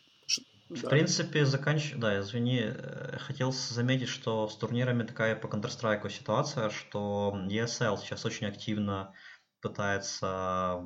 В 0.70 0.84
да. 0.84 0.90
принципе, 0.90 1.46
заканч... 1.46 1.94
Да, 1.96 2.20
извини, 2.22 2.62
э, 2.64 3.18
хотел 3.20 3.52
заметить, 3.52 4.08
что 4.08 4.48
с 4.48 4.56
турнирами 4.56 5.04
такая 5.04 5.36
по 5.36 5.48
Counter-Strike 5.48 6.10
ситуация, 6.10 6.70
что 6.70 7.38
ESL 7.50 7.98
сейчас 7.98 8.26
очень 8.26 8.48
активно 8.48 9.14
пытается, 9.62 10.80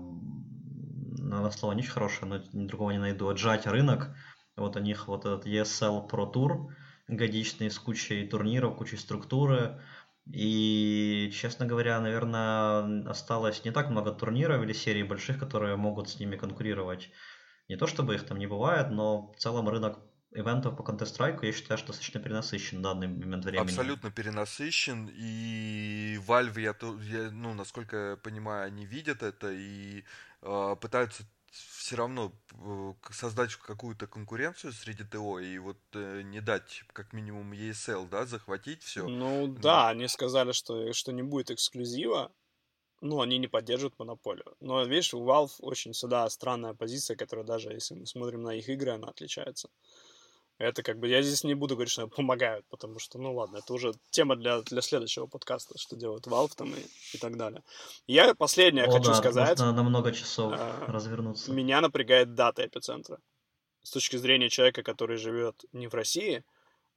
на 1.19 1.52
слово 1.52 1.74
не 1.74 1.82
очень 1.82 1.91
хорошее, 1.91 2.26
но 2.26 2.65
другого 2.65 2.91
не 2.91 2.98
найду, 2.98 3.28
отжать 3.28 3.67
рынок. 3.67 4.10
Вот 4.56 4.76
у 4.76 4.80
них 4.80 5.08
вот 5.08 5.26
этот 5.26 5.45
ESL 5.45 6.10
Pro 6.10 6.34
Tour 6.34 6.74
годичный 7.08 7.69
с 7.69 7.78
кучей 7.78 8.28
турниров, 8.28 8.78
кучей 8.78 8.98
структуры, 8.98 9.80
и, 10.27 11.31
честно 11.33 11.65
говоря, 11.65 11.99
наверное, 11.99 13.07
осталось 13.07 13.63
не 13.63 13.71
так 13.71 13.89
много 13.89 14.11
турниров 14.11 14.63
или 14.63 14.73
серий 14.73 15.03
больших, 15.03 15.39
которые 15.39 15.75
могут 15.75 16.09
с 16.09 16.19
ними 16.19 16.35
конкурировать. 16.35 17.11
Не 17.69 17.77
то 17.77 17.88
чтобы 17.88 18.15
их 18.15 18.25
там 18.25 18.38
не 18.38 18.47
бывает, 18.47 18.89
но 18.89 19.31
в 19.31 19.38
целом 19.38 19.69
рынок 19.69 19.99
ивентов 20.31 20.75
по 20.75 20.81
Counter-Strike, 20.81 21.45
я 21.45 21.51
считаю, 21.51 21.77
что 21.77 21.88
достаточно 21.88 22.19
перенасыщен 22.19 22.79
в 22.79 22.81
данный 22.81 23.07
момент 23.07 23.45
времени. 23.45 23.63
Абсолютно 23.63 24.11
перенасыщен, 24.11 25.09
и 25.13 26.19
Valve, 26.27 26.59
я, 26.59 26.75
я, 27.03 27.31
ну, 27.31 27.53
насколько 27.53 27.95
я 28.11 28.15
понимаю, 28.17 28.67
они 28.67 28.85
видят 28.85 29.23
это 29.23 29.51
и 29.51 30.03
э, 30.41 30.75
пытаются 30.81 31.23
все 31.86 31.98
равно 31.98 32.32
э, 32.54 32.93
создать 33.12 33.56
какую-то 33.56 34.08
конкуренцию 34.08 34.74
среди 34.74 35.04
ТО 35.04 35.39
и 35.39 35.60
вот 35.60 35.78
э, 35.93 36.24
не 36.24 36.41
дать 36.41 36.84
как 36.93 37.13
минимум 37.13 37.54
ESL, 37.54 38.10
да, 38.10 38.26
захватить 38.26 38.82
все. 38.82 39.08
Ну 39.08 39.48
да, 39.48 39.89
они 39.89 40.08
сказали, 40.08 40.52
что, 40.52 40.93
что 40.93 41.12
не 41.12 41.21
будет 41.21 41.52
эксклюзива, 41.52 42.32
ну, 43.02 43.21
они 43.21 43.38
не 43.38 43.48
поддерживают 43.48 44.00
монополию. 44.00 44.56
Но, 44.62 44.84
видишь, 44.84 45.13
у 45.13 45.24
Valve 45.24 45.52
очень 45.60 45.93
сюда 45.93 46.28
странная 46.32 46.74
позиция, 46.74 47.15
которая 47.15 47.45
даже, 47.45 47.71
если 47.71 47.93
мы 47.93 48.08
смотрим 48.08 48.41
на 48.41 48.56
их 48.56 48.67
игры, 48.67 48.91
она 48.91 49.10
отличается. 49.10 49.69
Это 50.57 50.83
как 50.83 50.99
бы, 50.99 51.09
я 51.09 51.21
здесь 51.21 51.43
не 51.43 51.53
буду 51.53 51.75
говорить, 51.75 51.91
что 51.91 52.07
помогают, 52.07 52.65
потому 52.69 52.97
что, 52.97 53.17
ну 53.19 53.35
ладно, 53.35 53.57
это 53.57 53.73
уже 53.73 53.93
тема 54.09 54.37
для, 54.37 54.61
для 54.61 54.81
следующего 54.81 55.27
подкаста, 55.27 55.77
что 55.77 55.97
делают 55.97 56.27
Valve 56.27 56.51
там 56.55 56.73
и, 56.73 56.79
и 57.13 57.17
так 57.17 57.35
далее. 57.35 57.61
Я 58.07 58.33
последнее 58.35 58.85
О, 58.85 58.91
хочу 58.91 59.07
да, 59.07 59.15
сказать. 59.15 59.59
Можно 59.59 59.73
на 59.73 59.83
много 59.83 60.13
часов 60.13 60.53
а, 60.55 60.85
развернуться. 60.87 61.51
Меня 61.51 61.81
напрягает 61.81 62.35
дата 62.35 62.65
эпицентра. 62.65 63.19
С 63.83 63.91
точки 63.91 64.15
зрения 64.15 64.49
человека, 64.49 64.81
который 64.81 65.17
живет 65.17 65.65
не 65.73 65.87
в 65.87 65.93
России, 65.93 66.45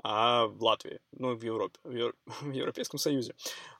а 0.04 0.46
в 0.46 0.62
Латвии, 0.62 1.00
ну, 1.10 1.34
в 1.34 1.42
Европе, 1.42 1.80
в, 1.82 1.90
Евро... 1.90 2.14
в 2.26 2.52
Европейском 2.52 2.98
Союзе. 3.00 3.34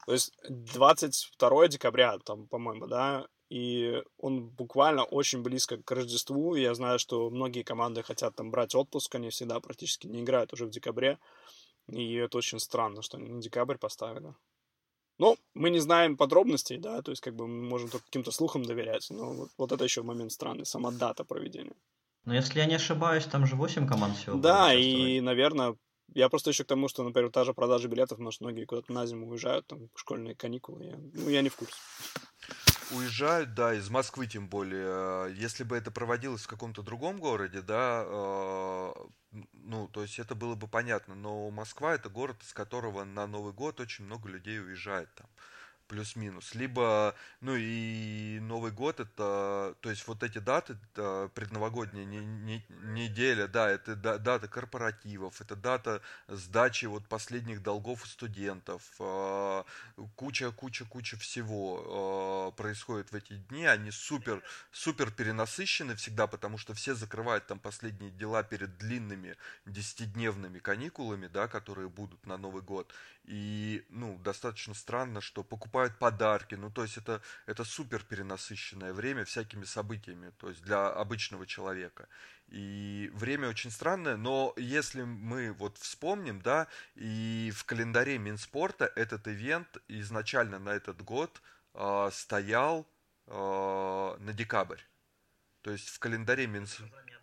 То 0.06 0.12
есть 0.12 0.32
22 0.48 1.68
декабря, 1.68 2.18
там, 2.18 2.48
по-моему, 2.48 2.88
да, 2.88 3.28
и 3.48 4.02
он 4.18 4.48
буквально 4.48 5.04
очень 5.04 5.42
близко 5.42 5.76
к 5.78 5.90
Рождеству. 5.90 6.54
Я 6.54 6.74
знаю, 6.74 6.98
что 6.98 7.30
многие 7.30 7.62
команды 7.62 8.02
хотят 8.02 8.34
там 8.34 8.50
брать 8.50 8.74
отпуск, 8.74 9.14
они 9.14 9.30
всегда 9.30 9.60
практически 9.60 10.06
не 10.06 10.20
играют 10.20 10.52
уже 10.52 10.66
в 10.66 10.70
декабре. 10.70 11.18
И 11.88 12.14
это 12.14 12.38
очень 12.38 12.60
странно, 12.60 13.02
что 13.02 13.16
они 13.16 13.30
на 13.30 13.40
декабрь 13.40 13.78
поставили. 13.78 14.34
Ну, 15.18 15.36
мы 15.54 15.70
не 15.70 15.80
знаем 15.80 16.16
подробностей, 16.16 16.78
да, 16.78 17.02
то 17.02 17.10
есть 17.10 17.22
как 17.22 17.34
бы 17.34 17.48
мы 17.48 17.68
можем 17.68 17.88
только 17.88 18.06
каким-то 18.06 18.30
слухам 18.30 18.64
доверять, 18.64 19.08
но 19.10 19.32
вот, 19.32 19.50
вот 19.58 19.72
это 19.72 19.82
еще 19.82 20.02
момент 20.02 20.30
странный, 20.30 20.64
сама 20.64 20.92
дата 20.92 21.24
проведения. 21.24 21.74
Но 22.24 22.34
если 22.34 22.60
я 22.60 22.66
не 22.66 22.76
ошибаюсь, 22.76 23.24
там 23.24 23.46
же 23.46 23.56
8 23.56 23.88
команд 23.88 24.16
всего. 24.16 24.38
Да, 24.38 24.74
и, 24.74 25.20
наверное, 25.20 25.76
я 26.14 26.28
просто 26.28 26.50
еще 26.50 26.62
к 26.62 26.68
тому, 26.68 26.88
что, 26.88 27.02
например, 27.02 27.32
та 27.32 27.44
же 27.44 27.52
продажа 27.52 27.88
билетов, 27.88 28.18
может, 28.18 28.40
многие 28.40 28.64
куда-то 28.64 28.92
на 28.92 29.06
зиму 29.06 29.28
уезжают, 29.28 29.66
там, 29.66 29.88
школьные 29.96 30.36
каникулы, 30.36 30.84
я, 30.84 30.96
ну, 31.14 31.28
я 31.30 31.42
не 31.42 31.48
в 31.48 31.56
курсе. 31.56 31.74
Уезжают, 32.90 33.54
да, 33.54 33.74
из 33.74 33.90
Москвы 33.90 34.26
тем 34.26 34.48
более. 34.48 35.34
Если 35.34 35.62
бы 35.62 35.76
это 35.76 35.90
проводилось 35.90 36.42
в 36.42 36.48
каком-то 36.48 36.82
другом 36.82 37.18
городе, 37.18 37.60
да, 37.60 38.04
э, 38.06 38.92
ну, 39.52 39.88
то 39.88 40.02
есть 40.02 40.18
это 40.18 40.34
было 40.34 40.54
бы 40.54 40.68
понятно, 40.68 41.14
но 41.14 41.50
Москва 41.50 41.94
это 41.94 42.08
город, 42.08 42.42
из 42.42 42.54
которого 42.54 43.04
на 43.04 43.26
Новый 43.26 43.52
год 43.52 43.80
очень 43.80 44.06
много 44.06 44.28
людей 44.28 44.58
уезжает 44.60 45.14
там 45.14 45.26
плюс-минус. 45.88 46.54
Либо, 46.54 47.14
ну 47.40 47.56
и 47.56 48.38
Новый 48.40 48.70
год, 48.70 49.00
это, 49.00 49.74
то 49.80 49.90
есть 49.90 50.06
вот 50.06 50.22
эти 50.22 50.38
даты, 50.38 50.78
это 50.92 51.30
предновогодняя 51.34 52.04
не, 52.04 52.18
не, 52.18 52.64
неделя, 52.84 53.48
да, 53.48 53.68
это 53.68 53.96
дата 53.96 54.46
корпоративов, 54.46 55.40
это 55.40 55.56
дата 55.56 56.02
сдачи 56.28 56.84
вот 56.84 57.08
последних 57.08 57.62
долгов 57.62 58.06
студентов, 58.06 58.82
куча-куча-куча 60.16 61.16
а, 61.16 61.18
всего 61.18 62.48
а, 62.48 62.50
происходит 62.52 63.10
в 63.10 63.16
эти 63.16 63.34
дни, 63.48 63.64
они 63.64 63.90
супер, 63.90 64.42
супер 64.70 65.10
перенасыщены 65.10 65.96
всегда, 65.96 66.26
потому 66.26 66.58
что 66.58 66.74
все 66.74 66.94
закрывают 66.94 67.46
там 67.46 67.58
последние 67.58 68.10
дела 68.10 68.42
перед 68.42 68.76
длинными 68.78 69.36
десятидневными 69.64 70.58
каникулами, 70.58 71.26
да, 71.28 71.48
которые 71.48 71.88
будут 71.88 72.26
на 72.26 72.36
Новый 72.36 72.62
год, 72.62 72.92
и, 73.28 73.84
ну, 73.90 74.18
достаточно 74.18 74.72
странно, 74.72 75.20
что 75.20 75.44
покупают 75.44 75.98
подарки. 75.98 76.54
Ну, 76.54 76.70
то 76.70 76.82
есть 76.82 76.96
это, 76.96 77.20
это 77.44 77.62
супер 77.62 78.02
перенасыщенное 78.02 78.94
время 78.94 79.26
всякими 79.26 79.64
событиями, 79.64 80.32
то 80.38 80.48
есть 80.48 80.62
для 80.62 80.88
обычного 80.88 81.46
человека. 81.46 82.08
И 82.48 83.10
время 83.12 83.50
очень 83.50 83.70
странное, 83.70 84.16
но 84.16 84.54
если 84.56 85.02
мы 85.02 85.52
вот 85.52 85.76
вспомним, 85.76 86.40
да, 86.40 86.68
и 86.94 87.52
в 87.54 87.64
календаре 87.64 88.16
Минспорта 88.16 88.90
этот 88.96 89.28
ивент 89.28 89.76
изначально 89.88 90.58
на 90.58 90.70
этот 90.70 91.02
год 91.02 91.42
э, 91.74 92.08
стоял 92.10 92.86
э, 93.26 93.32
на 94.18 94.32
декабрь. 94.32 94.80
То 95.60 95.70
есть 95.70 95.90
в 95.90 95.98
календаре 95.98 96.46
Минспорта 96.46 97.17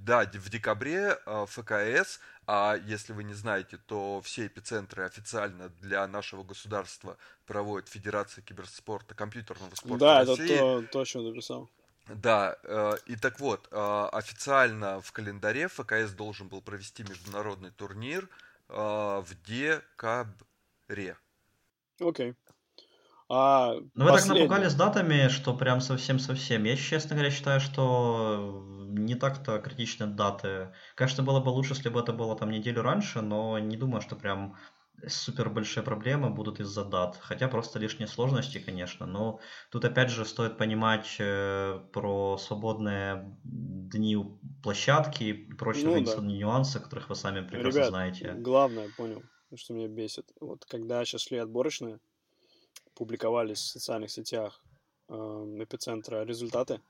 да, 0.00 0.24
в 0.24 0.48
декабре 0.50 1.18
э, 1.24 1.46
ФКС, 1.48 2.20
а 2.46 2.76
если 2.86 3.12
вы 3.12 3.24
не 3.24 3.34
знаете, 3.34 3.78
то 3.86 4.20
все 4.22 4.46
эпицентры 4.46 5.04
официально 5.04 5.68
для 5.80 6.06
нашего 6.06 6.42
государства 6.42 7.16
проводит 7.46 7.88
Федерация 7.88 8.42
киберспорта, 8.42 9.14
компьютерного 9.14 9.74
спорта 9.74 9.98
Да, 9.98 10.18
России. 10.24 10.44
это 10.44 10.82
то, 10.82 10.92
то, 10.92 11.00
о 11.00 11.04
чем 11.04 11.24
написал. 11.24 11.70
Да, 12.08 12.56
э, 12.64 12.94
и 13.06 13.16
так 13.16 13.38
вот, 13.40 13.68
э, 13.70 14.08
официально 14.12 15.00
в 15.00 15.12
календаре 15.12 15.68
ФКС 15.68 16.12
должен 16.12 16.48
был 16.48 16.60
провести 16.60 17.04
международный 17.04 17.70
турнир 17.70 18.28
в 18.68 19.26
декабре. 19.44 21.16
Окей. 22.00 22.34
А 23.34 23.76
ну, 23.94 24.04
вы 24.04 24.12
так 24.12 24.26
напугали 24.26 24.68
с 24.68 24.74
датами, 24.74 25.28
что 25.28 25.54
прям 25.54 25.80
совсем-совсем. 25.80 26.64
Я, 26.64 26.76
честно 26.76 27.16
говоря, 27.16 27.30
считаю, 27.30 27.60
что 27.60 28.62
не 28.92 29.14
так-то 29.14 29.58
критичны 29.58 30.06
даты. 30.06 30.72
Конечно, 30.94 31.22
было 31.22 31.40
бы 31.40 31.48
лучше, 31.50 31.74
если 31.74 31.88
бы 31.88 32.00
это 32.00 32.12
было 32.12 32.36
там 32.36 32.50
неделю 32.50 32.82
раньше, 32.82 33.20
но 33.20 33.58
не 33.58 33.76
думаю, 33.76 34.00
что 34.02 34.16
прям 34.16 34.56
супер 35.06 35.50
большие 35.50 35.82
проблемы 35.82 36.30
будут 36.30 36.60
из-за 36.60 36.84
дат. 36.84 37.16
Хотя 37.20 37.48
просто 37.48 37.78
лишние 37.78 38.06
сложности, 38.06 38.58
конечно. 38.58 39.06
Но 39.06 39.40
тут 39.70 39.84
опять 39.84 40.10
же 40.10 40.24
стоит 40.24 40.58
понимать 40.58 41.16
э, 41.18 41.80
про 41.92 42.38
свободные 42.38 43.36
дни 43.42 44.16
площадки 44.62 45.24
и 45.24 45.32
прочие 45.32 45.86
ну, 45.86 46.04
да. 46.04 46.22
нюансы, 46.22 46.78
которых 46.80 47.08
вы 47.08 47.16
сами 47.16 47.40
прекрасно 47.40 47.78
Ребят, 47.78 47.88
знаете. 47.88 48.32
Главное, 48.38 48.90
понял, 48.96 49.22
что 49.54 49.74
меня 49.74 49.88
бесит. 49.88 50.30
Вот 50.40 50.64
когда 50.66 51.04
сейчас 51.04 51.22
шли 51.22 51.38
отборочные, 51.38 51.98
публиковались 52.94 53.58
в 53.58 53.70
социальных 53.70 54.10
сетях 54.10 54.62
э, 55.08 55.14
эпицентра 55.14 56.24
результаты, 56.24 56.80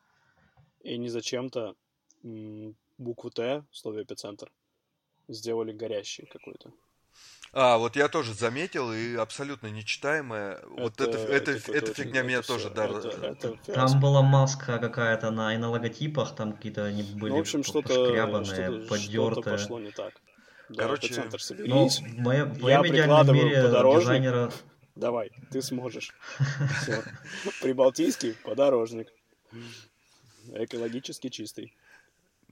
и 0.82 0.98
не 0.98 1.08
зачем-то 1.08 1.76
букву 2.22 3.30
Т 3.30 3.64
в 3.70 3.76
слове 3.76 4.02
эпицентр 4.02 4.50
сделали 5.28 5.72
горящий 5.72 6.26
какой-то. 6.26 6.72
А, 7.54 7.76
вот 7.76 7.96
я 7.96 8.08
тоже 8.08 8.32
заметил, 8.32 8.92
и 8.92 9.14
абсолютно 9.14 9.66
нечитаемая. 9.66 10.54
Это, 10.54 10.68
вот 10.68 11.00
это, 11.00 11.18
это, 11.18 11.50
это, 11.52 11.72
это 11.72 11.94
фигня 11.94 12.20
это 12.20 12.28
меня 12.28 12.42
все, 12.42 12.54
тоже, 12.54 12.70
да. 12.70 12.87
Это, 12.87 13.08
это 13.08 13.72
там 13.72 14.00
была 14.00 14.22
маска 14.22 14.78
какая-то 14.78 15.30
на, 15.30 15.54
и 15.54 15.58
на 15.58 15.68
логотипах, 15.68 16.35
там 16.35 16.54
какие-то 16.54 16.85
они 16.87 17.02
были 17.02 17.32
ну, 17.32 17.37
в 17.37 17.40
общем, 17.40 17.62
что-то, 17.62 17.92
что 17.92 18.06
подертые. 18.88 19.42
Что 19.42 19.42
пошло 19.42 19.80
не 19.80 19.90
так. 19.90 20.14
Да, 20.70 20.85
Короче, 20.85 21.24
ну, 21.58 21.90
моем, 22.16 22.54
в 22.54 22.62
моем 22.62 22.87
идеальном 22.87 23.35
мире 23.35 23.68
дизайнера... 23.68 24.50
Давай, 24.94 25.30
ты 25.50 25.61
сможешь. 25.61 26.14
Прибалтийский 27.61 28.35
подорожник. 28.44 29.08
Экологически 30.54 31.28
чистый. 31.28 31.74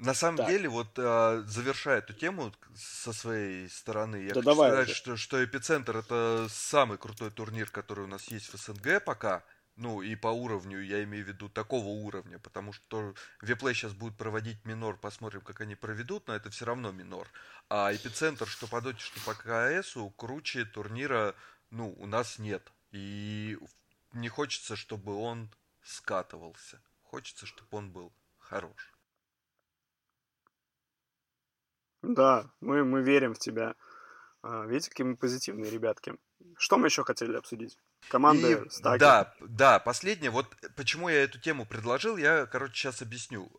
На 0.01 0.15
самом 0.15 0.39
так. 0.39 0.49
деле, 0.49 0.67
вот 0.71 0.99
э, 0.99 1.45
завершая 1.47 1.99
эту 1.99 2.15
тему 2.15 2.55
со 2.75 3.13
своей 3.13 3.69
стороны, 3.69 4.17
я 4.17 4.33
да 4.33 4.41
хочу 4.41 4.55
сказать, 4.55 4.89
уже. 4.89 4.95
что, 4.95 5.17
что 5.19 5.45
Эпицентр 5.45 5.99
это 5.99 6.47
самый 6.49 6.97
крутой 6.97 7.31
турнир, 7.31 7.69
который 7.71 8.05
у 8.05 8.07
нас 8.07 8.29
есть 8.29 8.51
в 8.51 8.57
СНГ 8.57 9.05
пока. 9.05 9.45
Ну 9.77 10.01
и 10.01 10.17
по 10.17 10.29
уровню, 10.29 10.83
я 10.83 11.05
имею 11.05 11.25
в 11.27 11.29
виду 11.29 11.51
такого 11.51 11.87
уровня, 11.87 12.39
потому 12.39 12.73
что 12.73 13.15
Виплей 13.43 13.75
сейчас 13.75 13.93
будет 13.93 14.17
проводить 14.17 14.65
минор, 14.65 14.97
посмотрим, 14.97 15.43
как 15.43 15.61
они 15.61 15.75
проведут, 15.75 16.29
но 16.29 16.35
это 16.35 16.49
все 16.49 16.65
равно 16.65 16.93
минор. 16.93 17.29
А 17.69 17.95
эпицентр, 17.95 18.47
что 18.47 18.67
по 18.67 18.81
доте, 18.81 19.01
что 19.01 19.21
по 19.21 19.35
КСу, 19.35 20.09
круче 20.17 20.65
турнира, 20.65 21.35
ну, 21.71 21.95
у 21.99 22.07
нас 22.07 22.39
нет. 22.39 22.73
И 22.91 23.59
не 24.13 24.31
хочется, 24.31 24.77
чтобы 24.77 25.15
он 25.15 25.51
скатывался. 25.83 26.81
Хочется, 27.03 27.45
чтобы 27.45 27.69
он 27.77 27.91
был 27.91 28.13
хорош. 28.39 28.93
Да, 32.03 32.51
мы, 32.61 32.85
мы 32.85 33.03
верим 33.03 33.35
в 33.35 33.39
тебя. 33.39 33.75
А, 34.43 34.65
видите, 34.67 34.91
какие 34.91 35.07
мы 35.07 35.17
позитивные 35.17 35.71
ребятки. 35.71 36.15
Что 36.57 36.79
мы 36.79 36.87
еще 36.87 37.05
хотели 37.05 37.37
обсудить? 37.37 37.77
Команды, 38.09 38.65
и, 38.67 38.71
стаки. 38.71 39.01
Да, 39.01 39.35
да, 39.41 39.79
последнее. 39.79 40.31
Вот 40.31 40.47
почему 40.77 41.09
я 41.09 41.25
эту 41.25 41.39
тему 41.39 41.67
предложил, 41.67 42.17
я, 42.17 42.47
короче, 42.47 42.75
сейчас 42.75 43.03
объясню. 43.03 43.51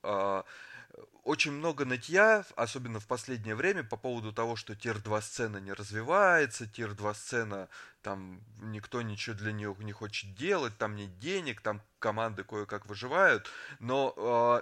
А, 0.93 1.03
очень 1.23 1.51
много 1.51 1.85
нытья, 1.85 2.45
особенно 2.55 2.99
в 2.99 3.07
последнее 3.07 3.55
время, 3.55 3.83
по 3.83 3.97
поводу 3.97 4.33
того, 4.33 4.55
что 4.55 4.75
tier-2 4.75 5.21
сцена 5.21 5.57
не 5.57 5.73
развивается, 5.73 6.67
tier-2 6.67 7.13
сцена, 7.13 7.69
там 8.01 8.41
никто 8.59 9.01
ничего 9.01 9.35
для 9.35 9.51
нее 9.51 9.75
не 9.79 9.91
хочет 9.91 10.33
делать, 10.35 10.77
там 10.77 10.95
нет 10.95 11.19
денег, 11.19 11.61
там 11.61 11.81
команды 11.99 12.43
кое-как 12.43 12.85
выживают. 12.87 13.47
Но 13.79 14.13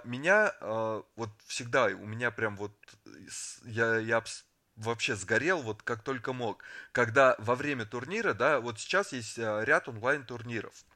э, 0.04 0.08
меня 0.08 0.54
э, 0.60 1.02
вот 1.16 1.30
всегда, 1.46 1.86
у 1.86 2.06
меня 2.06 2.30
прям 2.30 2.56
вот, 2.56 2.72
я, 3.64 3.96
я 3.96 4.22
вообще 4.76 5.14
сгорел 5.16 5.62
вот 5.62 5.82
как 5.82 6.02
только 6.02 6.32
мог, 6.32 6.62
когда 6.92 7.36
во 7.38 7.54
время 7.54 7.86
турнира, 7.86 8.34
да, 8.34 8.60
вот 8.60 8.78
сейчас 8.80 9.12
есть 9.12 9.38
ряд 9.38 9.88
онлайн-турниров 9.88 10.72
а, 10.72 10.89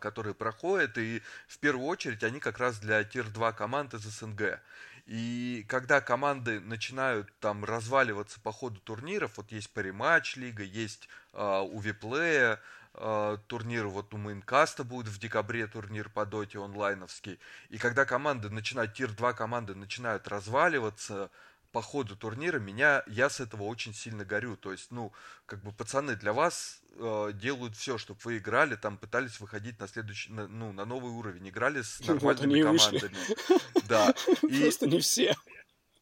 которые 0.00 0.34
проходят, 0.34 0.98
и 0.98 1.22
в 1.46 1.58
первую 1.58 1.86
очередь 1.86 2.24
они 2.24 2.40
как 2.40 2.58
раз 2.58 2.78
для 2.78 3.02
tier-2 3.04 3.54
команд 3.54 3.94
из 3.94 4.02
СНГ. 4.02 4.60
И 5.06 5.64
когда 5.68 6.00
команды 6.00 6.58
начинают 6.58 7.32
там 7.38 7.64
разваливаться 7.64 8.40
по 8.40 8.50
ходу 8.50 8.80
турниров, 8.80 9.36
вот 9.36 9.52
есть 9.52 9.70
Parimatch 9.70 10.36
лига, 10.36 10.64
есть 10.64 11.08
э, 11.32 11.60
у 11.70 11.78
WePlay 11.78 12.39
я 12.39 12.60
э, 12.94 13.38
турнир, 13.46 13.86
вот 13.86 14.12
у 14.14 14.16
Мейнкаста 14.16 14.82
будет 14.82 15.06
в 15.06 15.20
декабре 15.20 15.68
турнир 15.68 16.08
по 16.08 16.26
доте 16.26 16.58
онлайновский. 16.58 17.38
И 17.68 17.78
когда 17.78 18.04
команды 18.04 18.50
начинают, 18.50 18.94
tier-2 18.94 19.34
команды 19.34 19.76
начинают 19.76 20.26
разваливаться, 20.26 21.30
по 21.76 21.82
ходу 21.82 22.16
турнира 22.16 22.58
меня, 22.58 23.02
я 23.06 23.28
с 23.28 23.38
этого 23.38 23.64
очень 23.64 23.92
сильно 23.92 24.24
горю. 24.24 24.56
То 24.56 24.72
есть, 24.72 24.90
ну, 24.90 25.12
как 25.44 25.62
бы 25.62 25.72
пацаны 25.72 26.16
для 26.16 26.32
вас 26.32 26.80
э, 26.92 27.32
делают 27.34 27.76
все, 27.76 27.98
чтобы 27.98 28.18
вы 28.24 28.38
играли, 28.38 28.76
там 28.76 28.96
пытались 28.96 29.40
выходить 29.40 29.78
на 29.78 29.86
следующий, 29.86 30.32
на, 30.32 30.48
ну, 30.48 30.72
на 30.72 30.86
новый 30.86 31.12
уровень, 31.12 31.50
играли 31.50 31.82
с 31.82 32.00
нормальными 32.08 32.62
вот 32.62 32.80
командами. 32.80 33.16
Да. 33.88 34.14
И, 34.48 34.62
Просто 34.62 34.86
не 34.86 35.00
все. 35.00 35.36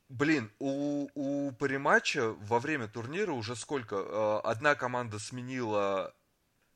Блин, 0.09 0.53
у, 0.61 1.09
у 1.17 1.51
париматча 1.51 2.37
во 2.39 2.61
время 2.61 2.87
турнира 2.87 3.33
уже 3.33 3.57
сколько? 3.57 3.97
Э, 3.97 4.49
одна 4.49 4.77
команда 4.77 5.19
сменила 5.19 6.15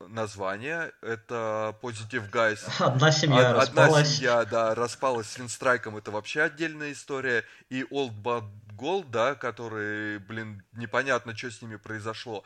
название. 0.07 0.93
Это 1.03 1.77
Positive 1.83 2.31
Guys. 2.31 2.61
Одна 2.79 3.11
семья 3.11 3.51
Од- 3.51 3.57
распалась. 3.57 3.91
Одна 3.91 4.05
семья, 4.05 4.45
да, 4.45 4.75
распалась 4.75 5.29
с 5.29 5.39
Винстрайком. 5.39 5.97
Это 5.97 6.11
вообще 6.11 6.43
отдельная 6.43 6.93
история. 6.93 7.45
И 7.69 7.83
Old 7.83 8.23
Bad 8.23 8.45
Gold, 8.79 9.11
да, 9.11 9.35
который, 9.35 10.19
блин, 10.19 10.63
непонятно, 10.73 11.37
что 11.37 11.51
с 11.51 11.63
ними 11.63 11.77
произошло. 11.77 12.45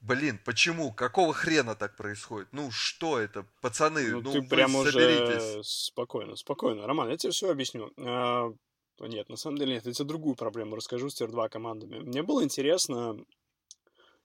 Блин, 0.00 0.38
почему? 0.44 0.92
Какого 0.92 1.32
хрена 1.32 1.74
так 1.74 1.96
происходит? 1.96 2.48
Ну, 2.52 2.70
что 2.70 3.18
это? 3.18 3.46
Пацаны, 3.62 4.10
ну, 4.10 4.20
ну 4.20 4.32
ты 4.32 4.42
прям 4.42 4.74
уже 4.74 5.62
спокойно, 5.62 6.36
спокойно. 6.36 6.86
Роман, 6.86 7.08
я 7.08 7.16
тебе 7.16 7.32
все 7.32 7.50
объясню. 7.50 7.90
А, 7.96 8.52
нет, 9.00 9.28
на 9.30 9.36
самом 9.36 9.56
деле 9.56 9.74
нет, 9.74 9.86
я 9.86 9.92
тебе 9.92 10.06
другую 10.06 10.34
проблему 10.36 10.76
расскажу 10.76 11.08
с 11.08 11.14
тир-2 11.14 11.48
командами. 11.48 12.00
Мне 12.00 12.22
было 12.22 12.44
интересно 12.44 13.16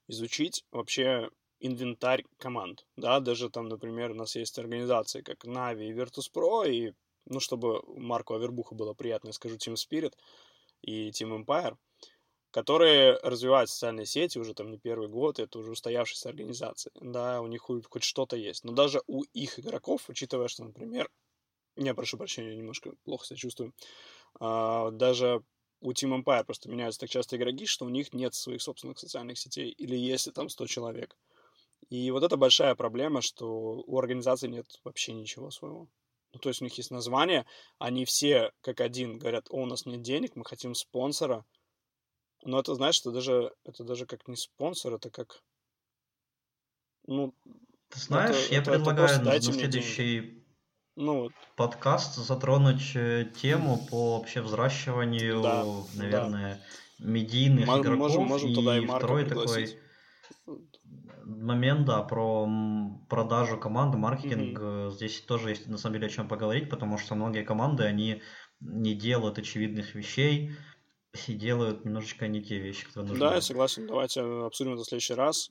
изучить 0.07 0.65
вообще 0.71 1.29
инвентарь 1.59 2.23
команд, 2.37 2.85
да, 2.95 3.19
даже 3.19 3.49
там, 3.49 3.67
например, 3.67 4.11
у 4.11 4.15
нас 4.15 4.35
есть 4.35 4.57
организации, 4.59 5.21
как 5.21 5.45
Navi 5.45 5.87
и 5.89 5.93
Virtus.pro, 5.93 6.69
и, 6.69 6.93
ну, 7.25 7.39
чтобы 7.39 7.83
Марку 7.99 8.33
Авербуха 8.35 8.75
было 8.75 8.93
приятно, 8.93 9.29
я 9.29 9.33
скажу 9.33 9.57
Team 9.57 9.75
Spirit 9.75 10.13
и 10.81 11.09
Team 11.09 11.43
Empire, 11.45 11.77
которые 12.51 13.17
развивают 13.23 13.69
социальные 13.69 14.05
сети 14.05 14.39
уже 14.39 14.53
там 14.53 14.71
не 14.71 14.77
первый 14.79 15.07
год, 15.07 15.39
это 15.39 15.59
уже 15.59 15.71
устоявшиеся 15.71 16.29
организации, 16.29 16.91
да, 16.99 17.41
у 17.41 17.47
них 17.47 17.61
хоть, 17.61 17.85
хоть 17.87 18.03
что-то 18.03 18.35
есть, 18.35 18.63
но 18.63 18.71
даже 18.71 19.01
у 19.07 19.23
их 19.33 19.59
игроков, 19.59 20.09
учитывая, 20.09 20.47
что, 20.47 20.63
например, 20.63 21.09
я 21.75 21.93
прошу 21.93 22.17
прощения, 22.17 22.55
немножко 22.55 22.93
плохо 23.03 23.25
себя 23.25 23.37
чувствую, 23.37 23.73
а, 24.39 24.91
даже 24.91 25.43
у 25.81 25.91
Team 25.91 26.23
Empire 26.23 26.43
просто 26.45 26.69
меняются 26.69 26.99
так 27.01 27.09
часто 27.09 27.37
игроки, 27.37 27.65
что 27.65 27.85
у 27.85 27.89
них 27.89 28.13
нет 28.13 28.33
своих 28.33 28.61
собственных 28.61 28.99
социальных 28.99 29.37
сетей, 29.37 29.69
или 29.71 29.95
если 29.95 30.31
там 30.31 30.49
100 30.49 30.67
человек. 30.67 31.15
И 31.89 32.11
вот 32.11 32.23
это 32.23 32.37
большая 32.37 32.75
проблема, 32.75 33.21
что 33.21 33.83
у 33.85 33.97
организации 33.97 34.47
нет 34.47 34.67
вообще 34.83 35.13
ничего 35.13 35.49
своего. 35.49 35.87
Ну, 36.31 36.39
то 36.39 36.49
есть 36.49 36.61
у 36.61 36.63
них 36.63 36.77
есть 36.77 36.91
название, 36.91 37.45
они 37.79 38.05
все 38.05 38.51
как 38.61 38.81
один 38.81 39.17
говорят, 39.17 39.47
о, 39.49 39.63
у 39.63 39.65
нас 39.65 39.87
нет 39.87 40.03
денег, 40.03 40.35
мы 40.35 40.45
хотим 40.45 40.75
спонсора. 40.75 41.43
Но 42.43 42.59
это, 42.59 42.75
знаешь, 42.75 42.99
это 42.99 43.11
даже, 43.11 43.51
это 43.65 43.83
даже 43.83 44.05
как 44.05 44.27
не 44.27 44.35
спонсор, 44.35 44.93
это 44.93 45.09
как... 45.09 45.41
Ну, 47.07 47.33
Ты 47.89 47.99
знаешь, 47.99 48.45
это, 48.45 48.53
я 48.53 48.61
это, 48.61 48.71
предлагаю 48.71 49.09
это 49.09 49.23
на 49.25 49.41
следующий 49.41 50.45
ну, 50.95 51.31
подкаст 51.55 52.17
затронуть 52.17 52.91
э, 52.93 53.31
тему 53.41 53.79
по 53.89 54.19
вообще 54.19 54.41
взращиванию, 54.41 55.41
да, 55.41 55.65
наверное, 55.95 56.63
да. 56.99 57.05
медийных 57.09 57.67
М- 57.67 57.81
игроков. 57.81 57.99
Можем, 57.99 58.23
можем 58.25 58.49
и 58.51 58.55
туда 58.55 58.77
и 58.77 58.85
второй 58.85 59.25
пригласить. 59.25 59.77
такой 60.45 60.68
момент, 61.29 61.85
да, 61.85 62.01
про 62.01 62.47
продажу 63.09 63.57
команды, 63.57 63.97
маркетинг. 63.97 64.59
Mm-hmm. 64.59 64.91
Здесь 64.91 65.21
тоже 65.21 65.49
есть 65.49 65.67
на 65.67 65.77
самом 65.77 65.95
деле 65.95 66.07
о 66.07 66.09
чем 66.09 66.27
поговорить, 66.27 66.69
потому 66.69 66.97
что 66.97 67.15
многие 67.15 67.43
команды, 67.43 67.83
они 67.83 68.21
не 68.59 68.95
делают 68.95 69.37
очевидных 69.37 69.95
вещей 69.95 70.51
и 71.27 71.33
делают 71.33 71.85
немножечко 71.85 72.27
не 72.27 72.43
те 72.43 72.59
вещи, 72.59 72.85
которые 72.85 73.09
нужны. 73.09 73.19
Да, 73.19 73.35
я 73.35 73.41
согласен. 73.41 73.87
Давайте 73.87 74.21
обсудим 74.21 74.73
это 74.73 74.83
в 74.83 74.87
следующий 74.87 75.13
раз. 75.13 75.49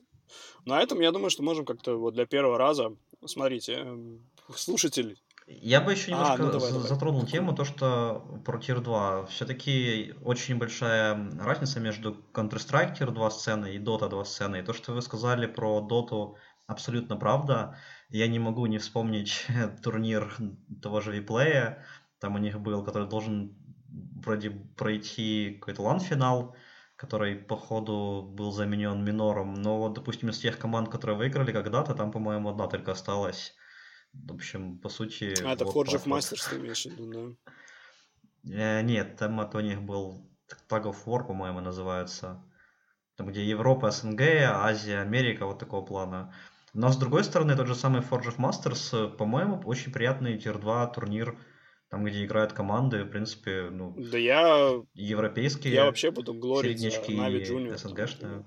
На 0.65 0.81
этом, 0.81 0.99
я 0.99 1.11
думаю, 1.11 1.29
что 1.29 1.43
можем 1.43 1.65
как-то 1.65 1.95
вот 1.95 2.13
для 2.13 2.25
первого 2.25 2.57
раза, 2.57 2.95
смотрите, 3.25 3.73
эм, 3.73 4.29
слушатель 4.55 5.17
я 5.49 5.81
бы 5.81 5.91
еще 5.91 6.11
немножко 6.11 6.35
а, 6.35 6.45
ну 6.45 6.51
давай, 6.51 6.71
затронул 6.71 7.21
давай. 7.21 7.31
тему, 7.31 7.55
то, 7.55 7.65
что 7.65 8.39
про 8.45 8.59
Tier 8.59 8.81
2. 8.81 9.25
Все-таки 9.25 10.13
очень 10.23 10.57
большая 10.57 11.15
разница 11.39 11.79
между 11.79 12.23
Counter-Strike 12.33 12.97
Tier 12.97 13.11
2 13.11 13.31
сценой 13.31 13.75
и 13.75 13.79
Dota 13.79 14.09
2 14.09 14.25
сценой. 14.25 14.61
То, 14.61 14.73
что 14.73 14.93
вы 14.93 15.01
сказали 15.01 15.47
про 15.47 15.85
Dota, 15.89 16.35
абсолютно 16.67 17.17
правда. 17.17 17.75
Я 18.09 18.27
не 18.27 18.37
могу 18.37 18.67
не 18.67 18.77
вспомнить 18.77 19.47
турнир 19.83 20.31
того 20.83 21.01
же 21.01 21.13
Виплея. 21.13 21.83
Там 22.19 22.35
у 22.35 22.37
них 22.37 22.59
был, 22.59 22.83
который 22.83 23.09
должен 23.09 23.57
вроде 24.23 24.51
пройти 24.51 25.57
какой-то 25.59 25.81
лан-финал, 25.81 26.55
который 26.95 27.35
по 27.35 27.57
ходу 27.57 28.21
был 28.21 28.51
заменен 28.51 29.03
минором. 29.03 29.55
Но 29.55 29.79
вот, 29.79 29.93
допустим, 29.93 30.29
из 30.29 30.37
тех 30.37 30.59
команд, 30.59 30.89
которые 30.89 31.17
выиграли 31.17 31.51
когда-то, 31.51 31.95
там, 31.95 32.11
по-моему, 32.11 32.49
одна 32.49 32.67
только 32.67 32.91
осталась 32.91 33.55
в 34.13 34.33
общем, 34.33 34.79
по 34.79 34.89
сути... 34.89 35.35
А, 35.43 35.53
это 35.53 35.65
вот 35.65 35.75
Forge 35.75 35.95
of 35.95 36.05
Masters 36.05 36.49
ты 36.49 36.57
имеешь 36.57 36.85
в 36.85 36.89
виду, 36.89 37.37
да? 38.43 38.51
Э, 38.51 38.81
нет, 38.81 39.17
там 39.17 39.39
это 39.41 39.57
у 39.57 39.61
них 39.61 39.81
был 39.81 40.29
Tag 40.69 40.83
of 40.83 40.97
War, 41.05 41.25
по-моему, 41.25 41.59
называется. 41.61 42.43
Там, 43.15 43.27
где 43.27 43.43
Европа, 43.43 43.91
СНГ, 43.91 44.21
Азия, 44.47 44.99
Америка, 44.99 45.45
вот 45.45 45.59
такого 45.59 45.85
плана. 45.85 46.33
Но, 46.73 46.91
с 46.91 46.97
другой 46.97 47.23
стороны, 47.23 47.55
тот 47.55 47.67
же 47.67 47.75
самый 47.75 48.01
Forge 48.01 48.35
of 48.35 48.37
Masters, 48.37 49.15
по-моему, 49.17 49.61
очень 49.65 49.91
приятный 49.91 50.37
tier-2 50.37 50.93
турнир, 50.93 51.37
там, 51.89 52.03
где 52.03 52.23
играют 52.23 52.53
команды, 52.53 53.03
в 53.03 53.09
принципе, 53.09 53.69
ну... 53.71 53.95
Да 53.97 54.17
я... 54.17 54.73
Европейские. 54.93 55.73
Я 55.73 55.85
вообще 55.85 56.11
буду 56.11 56.33
глорить 56.33 56.83
Navi 56.83 57.43
Junior. 57.43 57.77
СНГшные. 57.77 58.45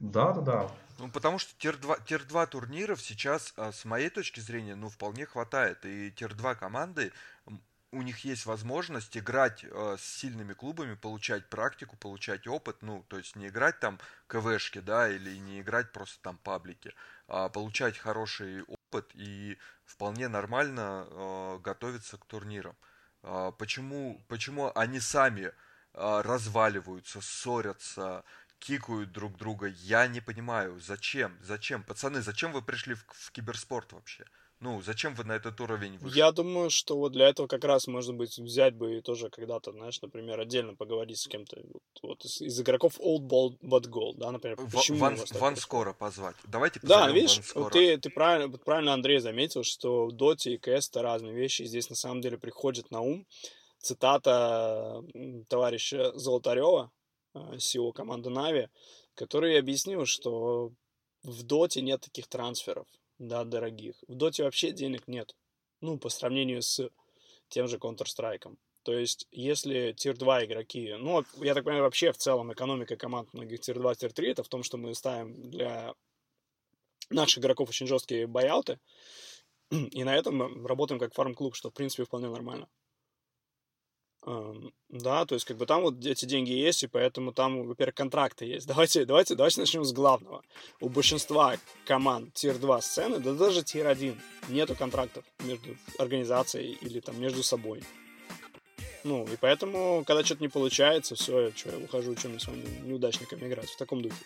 Да-да-да. 0.00 0.70
Ну, 0.98 1.08
потому 1.10 1.38
что 1.38 1.54
tier-2, 1.58 2.04
tier-2 2.06 2.48
турниров 2.48 3.00
сейчас, 3.00 3.54
а, 3.56 3.70
с 3.70 3.84
моей 3.84 4.10
точки 4.10 4.40
зрения, 4.40 4.74
ну, 4.74 4.88
вполне 4.88 5.26
хватает. 5.26 5.86
И 5.86 6.10
tier-2 6.10 6.56
команды, 6.56 7.12
у 7.92 8.02
них 8.02 8.24
есть 8.24 8.46
возможность 8.46 9.16
играть 9.16 9.64
э, 9.64 9.96
с 9.98 10.02
сильными 10.02 10.52
клубами, 10.52 10.94
получать 10.94 11.48
практику, 11.48 11.96
получать 11.96 12.46
опыт, 12.46 12.76
ну, 12.82 13.04
то 13.08 13.16
есть 13.16 13.36
не 13.36 13.48
играть 13.48 13.78
там 13.78 13.98
КВшки, 14.26 14.80
да, 14.80 15.08
или 15.08 15.36
не 15.38 15.60
играть 15.60 15.92
просто 15.92 16.20
там 16.20 16.36
паблики, 16.38 16.92
а 17.28 17.48
получать 17.48 17.96
хороший 17.96 18.62
опыт 18.64 19.10
и 19.14 19.56
вполне 19.84 20.28
нормально 20.28 21.06
э, 21.08 21.58
готовиться 21.62 22.18
к 22.18 22.26
турнирам. 22.26 22.76
Э, 23.22 23.52
почему, 23.56 24.20
почему 24.28 24.72
они 24.74 25.00
сами 25.00 25.52
разваливаются, 25.94 27.20
ссорятся, 27.20 28.22
кикают 28.58 29.12
друг 29.12 29.36
друга. 29.36 29.68
Я 29.82 30.06
не 30.06 30.20
понимаю, 30.20 30.80
зачем? 30.80 31.38
Зачем? 31.42 31.82
Пацаны, 31.82 32.22
зачем 32.22 32.52
вы 32.52 32.62
пришли 32.62 32.94
в, 32.94 33.04
в 33.08 33.30
киберспорт 33.32 33.92
вообще? 33.92 34.24
Ну, 34.60 34.82
зачем 34.82 35.14
вы 35.14 35.22
на 35.22 35.36
этот 35.36 35.60
уровень 35.60 35.98
вышли? 35.98 36.18
Я 36.18 36.32
думаю, 36.32 36.68
что 36.68 36.98
вот 36.98 37.12
для 37.12 37.28
этого 37.28 37.46
как 37.46 37.62
раз, 37.62 37.86
может 37.86 38.16
быть, 38.16 38.38
взять 38.38 38.74
бы 38.74 38.98
и 38.98 39.00
тоже 39.00 39.30
когда-то, 39.30 39.70
знаешь, 39.70 40.02
например, 40.02 40.40
отдельно 40.40 40.74
поговорить 40.74 41.18
с 41.18 41.28
кем-то 41.28 41.60
вот, 41.62 41.82
вот 42.02 42.24
из, 42.24 42.40
из 42.40 42.60
игроков 42.60 42.98
Old 42.98 43.28
Ball 43.28 43.56
But 43.60 43.88
Gold, 43.88 44.16
да, 44.16 44.32
например. 44.32 44.56
Почему 44.56 44.98
Ван, 44.98 45.16
Ван 45.34 45.56
Скоро 45.56 45.92
позвать. 45.92 46.34
Давайте 46.44 46.80
Да, 46.82 47.08
видишь, 47.08 47.40
ты, 47.72 47.98
ты 47.98 48.10
правильно, 48.10 48.50
правильно, 48.58 48.94
Андрей, 48.94 49.20
заметил, 49.20 49.62
что 49.62 50.06
в 50.06 50.12
Доте 50.12 50.54
и 50.54 50.58
КС 50.58 50.88
это 50.90 51.02
разные 51.02 51.34
вещи. 51.34 51.62
Здесь 51.62 51.88
на 51.88 51.96
самом 51.96 52.20
деле 52.20 52.36
приходит 52.36 52.90
на 52.90 53.00
ум 53.00 53.26
цитата 53.78 55.04
товарища 55.48 56.12
Золотарева, 56.18 56.90
CEO 57.54 57.92
команды 57.92 58.30
Нави, 58.30 58.68
который 59.14 59.58
объяснил, 59.58 60.06
что 60.06 60.72
в 61.22 61.42
Доте 61.42 61.80
нет 61.82 62.00
таких 62.00 62.28
трансферов, 62.28 62.86
да, 63.18 63.44
дорогих. 63.44 63.96
В 64.06 64.14
Доте 64.14 64.44
вообще 64.44 64.72
денег 64.72 65.08
нет. 65.08 65.34
Ну, 65.80 65.98
по 65.98 66.08
сравнению 66.08 66.62
с 66.62 66.88
тем 67.48 67.68
же 67.68 67.76
Counter-Strike. 67.76 68.56
То 68.82 68.98
есть, 68.98 69.26
если 69.30 69.92
tier-2 69.92 70.46
игроки, 70.46 70.94
ну, 70.98 71.24
я 71.36 71.54
так 71.54 71.64
понимаю, 71.64 71.84
вообще 71.84 72.12
в 72.12 72.16
целом 72.16 72.52
экономика 72.52 72.96
команд 72.96 73.32
многих 73.34 73.60
tier-2, 73.60 73.96
tier-3, 73.96 74.30
это 74.30 74.42
в 74.42 74.48
том, 74.48 74.62
что 74.62 74.78
мы 74.78 74.94
ставим 74.94 75.50
для 75.50 75.94
наших 77.10 77.38
игроков 77.38 77.68
очень 77.68 77.86
жесткие 77.86 78.26
байауты, 78.26 78.78
и 79.70 80.04
на 80.04 80.16
этом 80.16 80.36
мы 80.36 80.68
работаем 80.68 80.98
как 80.98 81.14
фарм-клуб, 81.14 81.54
что, 81.54 81.70
в 81.70 81.74
принципе, 81.74 82.04
вполне 82.04 82.28
нормально. 82.28 82.68
Да, 84.90 85.24
то 85.26 85.34
есть 85.34 85.46
как 85.46 85.56
бы 85.56 85.66
там 85.66 85.82
вот 85.82 86.04
эти 86.04 86.24
деньги 86.24 86.52
есть, 86.52 86.82
и 86.82 86.86
поэтому 86.86 87.32
там, 87.32 87.66
во-первых, 87.66 87.94
контракты 87.94 88.44
есть. 88.44 88.66
Давайте, 88.68 89.04
давайте, 89.04 89.34
давайте 89.34 89.60
начнем 89.60 89.84
с 89.84 89.92
главного. 89.92 90.42
У 90.80 90.88
большинства 90.88 91.56
команд 91.86 92.34
tier-2 92.34 92.80
сцены, 92.82 93.18
да 93.18 93.32
даже 93.32 93.62
tier-1, 93.62 94.16
нету 94.48 94.74
контрактов 94.74 95.24
между 95.44 95.76
организацией 95.98 96.78
или 96.80 97.00
там 97.00 97.20
между 97.20 97.42
собой. 97.42 97.82
Ну, 99.04 99.24
и 99.24 99.36
поэтому, 99.40 100.04
когда 100.06 100.24
что-то 100.24 100.42
не 100.42 100.48
получается, 100.48 101.14
все, 101.14 101.50
что, 101.54 101.70
я 101.70 101.78
ухожу 101.78 102.14
чем-нибудь 102.14 102.42
с 102.42 102.48
вами 102.48 102.64
неудачниками 102.84 103.46
играть 103.46 103.70
в 103.70 103.76
таком 103.76 104.02
духе. 104.02 104.16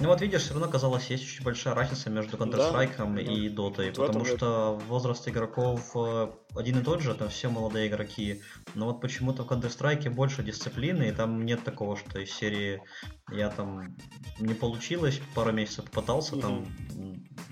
Ну 0.00 0.08
вот 0.08 0.22
видишь, 0.22 0.42
все 0.42 0.54
равно 0.54 0.68
казалось, 0.68 1.10
есть 1.10 1.24
очень 1.24 1.44
большая 1.44 1.74
разница 1.74 2.08
между 2.08 2.38
Counter-Strike 2.38 3.14
да, 3.14 3.20
и 3.20 3.50
Dota, 3.50 3.86
вот 3.86 4.06
потому 4.06 4.24
что 4.24 4.80
возраст 4.88 5.28
игроков 5.28 5.90
э, 5.94 6.30
один 6.56 6.80
и 6.80 6.82
тот 6.82 7.02
же, 7.02 7.14
там 7.14 7.28
все 7.28 7.50
молодые 7.50 7.88
игроки, 7.88 8.40
но 8.74 8.86
вот 8.86 9.02
почему-то 9.02 9.44
в 9.44 9.48
Counter-Strike 9.48 10.08
больше 10.08 10.42
дисциплины, 10.42 11.08
и 11.08 11.12
там 11.12 11.44
нет 11.44 11.64
такого, 11.64 11.98
что 11.98 12.18
из 12.18 12.30
серии 12.32 12.82
я 13.30 13.50
там 13.50 13.94
не 14.38 14.54
получилось, 14.54 15.20
пару 15.34 15.52
месяцев 15.52 15.84
попытался, 15.84 16.36
угу. 16.36 16.40
там 16.40 16.66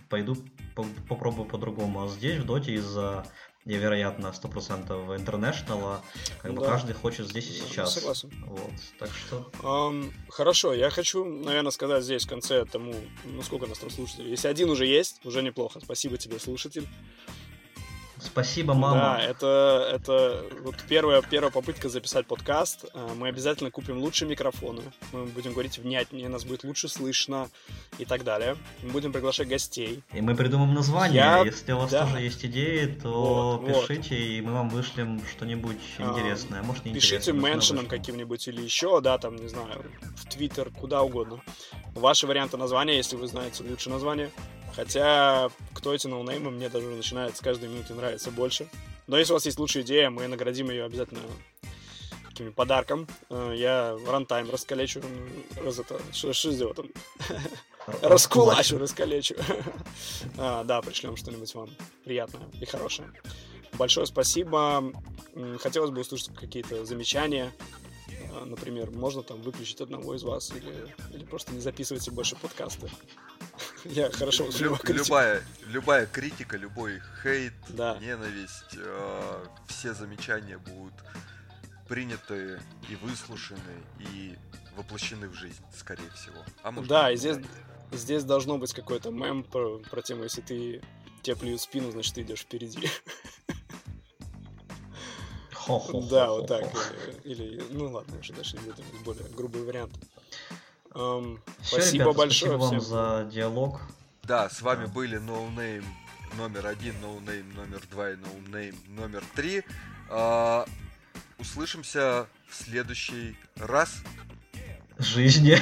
пойду 0.08 0.34
по 0.74 0.86
попробую 1.06 1.46
по-другому, 1.46 2.04
а 2.04 2.08
здесь 2.08 2.38
в 2.38 2.46
Доте 2.46 2.74
из-за 2.74 3.26
и, 3.68 3.74
вероятно, 3.76 4.32
100% 4.32 5.14
интернешнала. 5.16 6.00
Как 6.42 6.54
бы 6.54 6.62
Да. 6.62 6.68
каждый 6.68 6.94
хочет 6.94 7.28
здесь 7.28 7.46
и 7.50 7.52
сейчас. 7.52 7.94
Согласен. 7.94 8.30
Вот. 8.46 8.70
Так 8.98 9.10
что 9.12 9.50
Ам, 9.62 10.10
хорошо, 10.30 10.72
я 10.72 10.88
хочу, 10.90 11.24
наверное, 11.24 11.70
сказать 11.70 12.02
здесь 12.02 12.24
в 12.24 12.28
конце 12.28 12.64
тому, 12.64 12.94
ну 13.24 13.42
сколько 13.42 13.66
нас 13.66 13.78
там 13.78 13.90
слушателей. 13.90 14.30
Если 14.30 14.48
один 14.48 14.70
уже 14.70 14.86
есть, 14.86 15.20
уже 15.26 15.42
неплохо. 15.42 15.80
Спасибо 15.84 16.16
тебе, 16.16 16.38
слушатель. 16.38 16.88
Спасибо, 18.20 18.74
мама. 18.74 18.94
Да, 19.00 19.20
это, 19.22 19.90
это 19.94 20.44
вот 20.62 20.76
первая, 20.88 21.22
первая 21.22 21.50
попытка 21.50 21.88
записать 21.88 22.26
подкаст. 22.26 22.84
А, 22.94 23.14
Мы 23.14 23.28
обязательно 23.28 23.70
купим 23.70 23.98
лучшие 23.98 24.28
микрофоны. 24.28 24.82
Мы 25.12 25.26
будем 25.26 25.52
говорить 25.52 25.78
внятнее, 25.78 26.28
нас 26.28 26.44
будет 26.44 26.64
лучше 26.64 26.88
слышно 26.88 27.48
и 27.98 28.04
так 28.04 28.24
далее. 28.24 28.56
Мы 28.82 28.90
будем 28.90 29.12
приглашать 29.12 29.48
гостей. 29.48 30.02
И 30.12 30.20
мы 30.20 30.34
придумаем 30.34 30.74
название. 30.74 31.16
Я- 31.16 31.44
Если 31.44 31.72
у 31.72 31.78
вас 31.78 31.90
да. 31.90 32.04
тоже 32.06 32.20
есть 32.20 32.44
идеи, 32.44 32.86
то 32.86 33.60
Вот, 33.62 33.68
вот. 33.68 33.86
пишите, 33.86 34.16
и 34.16 34.40
мы 34.40 34.52
вам 34.52 34.68
вышлем 34.68 35.20
что-нибудь 35.30 35.78
А, 35.98 36.10
интересное. 36.10 36.62
Может, 36.62 36.84
не 36.84 36.92
Пишите 36.94 37.32
меншином 37.32 37.86
каким-нибудь 37.86 38.46
или 38.48 38.60
еще, 38.62 39.00
да, 39.00 39.18
там, 39.18 39.36
не 39.36 39.48
знаю, 39.48 39.84
в 40.16 40.28
Твиттер, 40.28 40.70
куда 40.70 41.02
угодно. 41.02 41.40
Ваши 41.94 42.26
варианты 42.26 42.56
названия, 42.56 42.96
если 42.96 43.16
вы 43.16 43.26
знаете 43.26 43.64
лучше 43.64 43.90
название. 43.90 44.30
Хотя, 44.78 45.50
кто 45.74 45.92
эти 45.92 46.06
ноунеймы, 46.06 46.52
мне 46.52 46.68
даже 46.68 46.86
начинает 46.86 47.36
с 47.36 47.40
каждой 47.40 47.68
минуты 47.68 47.94
нравиться 47.94 48.30
больше. 48.30 48.68
Но 49.08 49.18
если 49.18 49.32
у 49.32 49.34
вас 49.34 49.44
есть 49.44 49.58
лучшая 49.58 49.82
идея, 49.82 50.08
мы 50.08 50.28
наградим 50.28 50.70
ее 50.70 50.84
обязательно 50.84 51.18
каким 52.28 52.52
подарком. 52.52 53.08
Э, 53.28 53.54
Я 53.56 53.98
рантайм 54.06 54.48
раскалечу. 54.48 55.02
Раз 55.64 55.80
это, 55.80 56.00
что 56.12 56.32
что 56.32 56.52
сделал 56.52 56.74
там? 56.74 56.86
Раскулачу, 58.02 58.78
раскалечу. 58.78 59.34
А, 60.38 60.62
Да, 60.62 60.80
пришлем 60.80 61.16
что-нибудь 61.16 61.52
вам 61.56 61.70
приятное 62.04 62.46
и 62.60 62.64
хорошее. 62.64 63.10
Большое 63.72 64.06
спасибо. 64.06 64.92
Хотелось 65.58 65.90
бы 65.90 66.02
услышать 66.02 66.32
какие-то 66.36 66.84
замечания. 66.84 67.52
А, 68.32 68.44
Например, 68.44 68.92
можно 68.92 69.24
там 69.24 69.42
выключить 69.42 69.80
одного 69.80 70.14
из 70.14 70.22
вас 70.22 70.52
или, 70.52 70.94
или 71.12 71.24
просто 71.24 71.52
не 71.52 71.58
записывайте 71.60 72.12
больше 72.12 72.36
подкасты. 72.36 72.88
Я 73.84 74.10
хорошо 74.10 74.46
Лю- 74.46 74.76
критику. 74.76 74.92
любая, 74.92 75.42
любая 75.66 76.06
критика, 76.06 76.56
любой 76.56 77.00
хейт, 77.22 77.52
Да. 77.68 77.96
ненависть, 77.98 78.74
э, 78.76 79.46
все 79.68 79.94
замечания 79.94 80.58
будут 80.58 80.94
приняты 81.88 82.60
и 82.88 82.96
выслушаны 82.96 83.60
и 84.00 84.36
воплощены 84.76 85.28
в 85.28 85.34
жизнь, 85.34 85.62
скорее 85.76 86.10
всего. 86.10 86.36
А 86.62 86.70
может, 86.70 86.88
Да, 86.88 87.10
и 87.10 87.16
здесь, 87.16 87.38
здесь 87.92 88.24
должно 88.24 88.58
быть 88.58 88.72
какой-то 88.74 89.10
мем 89.10 89.42
про, 89.42 89.78
про 89.78 90.02
тему, 90.02 90.24
если 90.24 90.40
ты 90.42 90.82
тебе 91.22 91.36
плюют 91.36 91.60
спину, 91.60 91.90
значит, 91.90 92.14
ты 92.14 92.22
идешь 92.22 92.40
впереди. 92.40 92.88
Да, 96.10 96.30
вот 96.30 96.46
так. 96.46 96.64
Или, 97.24 97.42
или- 97.44 97.64
ну 97.70 97.90
ладно, 97.92 98.18
уже 98.18 98.32
дальше 98.32 98.56
не 98.56 98.62
будем, 98.70 98.84
более 99.04 99.24
грубый 99.34 99.62
вариант. 99.64 99.92
Эм, 100.98 101.40
Всё, 101.60 101.76
спасибо 101.76 102.04
ребята, 102.04 102.18
большое 102.18 102.50
Спасибо 102.50 102.60
вам 102.60 102.80
всем. 102.80 102.80
за 102.80 103.28
диалог. 103.32 103.80
Да, 104.24 104.50
с 104.50 104.60
вами 104.60 104.86
были 104.86 105.20
NoName 105.20 105.84
номер 106.36 106.66
один, 106.66 106.94
NoName 106.96 107.54
номер 107.54 107.86
два 107.90 108.10
и 108.10 108.16
NoName 108.16 108.74
номер 108.88 109.22
три. 109.36 109.62
А, 110.10 110.66
услышимся 111.38 112.26
в 112.48 112.54
следующий 112.54 113.36
раз. 113.56 114.02
Жизни. 114.98 115.56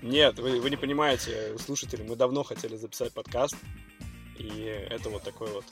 Нет, 0.00 0.38
вы, 0.38 0.60
вы 0.60 0.70
не 0.70 0.76
понимаете, 0.76 1.58
слушатели, 1.58 2.02
мы 2.02 2.16
давно 2.16 2.42
хотели 2.42 2.76
записать 2.76 3.12
подкаст, 3.12 3.54
и 4.38 4.86
это 4.88 5.10
вот 5.10 5.22
такое 5.22 5.52
вот 5.52 5.64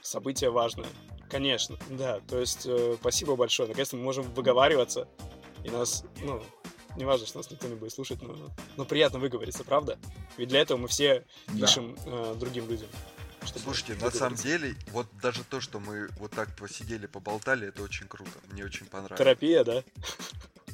событие 0.00 0.50
важное. 0.50 0.88
Конечно, 1.28 1.76
да, 1.90 2.20
то 2.20 2.38
есть 2.38 2.64
э, 2.64 2.96
спасибо 2.98 3.36
большое, 3.36 3.68
наконец-то 3.68 3.96
мы 3.96 4.02
можем 4.04 4.24
выговариваться, 4.32 5.06
и 5.64 5.70
нас, 5.70 6.04
ну, 6.22 6.42
не 6.96 7.04
важно, 7.04 7.26
что 7.26 7.38
нас 7.38 7.50
никто 7.50 7.68
не 7.68 7.74
будет 7.74 7.92
слушать, 7.92 8.20
но, 8.22 8.50
но 8.76 8.84
приятно 8.84 9.18
выговориться, 9.18 9.64
правда? 9.64 9.98
Ведь 10.36 10.48
для 10.48 10.60
этого 10.60 10.78
мы 10.78 10.88
все 10.88 11.24
Да. 11.48 11.66
пишем 11.66 11.96
э, 12.06 12.36
другим 12.38 12.68
людям. 12.68 12.88
чтобы 13.44 13.60
Слушайте, 13.60 13.94
на 14.04 14.10
самом 14.10 14.36
деле, 14.36 14.76
вот 14.88 15.06
даже 15.22 15.42
то, 15.44 15.60
что 15.60 15.80
мы 15.80 16.08
вот 16.18 16.30
так 16.32 16.54
посидели, 16.56 17.06
поболтали, 17.06 17.68
это 17.68 17.82
очень 17.82 18.06
круто. 18.08 18.30
Мне 18.50 18.64
очень 18.64 18.86
понравилось. 18.86 19.18
Терапия, 19.18 19.64
да? 19.64 19.82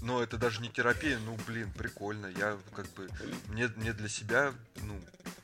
Но 0.03 0.23
это 0.23 0.37
даже 0.37 0.61
не 0.61 0.69
терапия, 0.69 1.19
ну 1.25 1.37
блин, 1.47 1.73
прикольно. 1.77 2.27
Я 2.27 2.57
как 2.75 2.87
бы 2.95 3.09
мне, 3.49 3.69
мне 3.77 3.93
для 3.93 4.09
себя, 4.09 4.55
ну, 4.83 4.95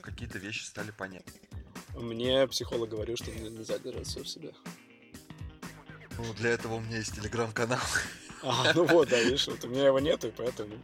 какие-то 0.01 0.39
вещи 0.39 0.65
стали 0.65 0.91
понятны. 0.93 1.33
Мне 1.97 2.47
психолог 2.49 2.91
говорил, 2.91 3.17
что 3.17 3.31
не- 3.33 3.49
нельзя 3.51 3.79
держать 3.79 4.07
все 4.07 4.23
в 4.23 4.29
себе. 4.29 4.53
Ну, 6.19 6.33
для 6.35 6.51
этого 6.51 6.75
у 6.75 6.81
меня 6.81 6.99
есть 6.99 7.15
телеграм-канал. 7.15 7.81
А, 8.47 8.73
ну 8.75 8.85
вот, 8.85 9.09
да, 9.09 9.19
видишь, 9.21 9.47
вот 9.47 9.65
у 9.65 9.69
меня 9.69 9.87
его 9.87 9.99
нету, 10.01 10.29
и 10.29 10.31
поэтому, 10.31 10.75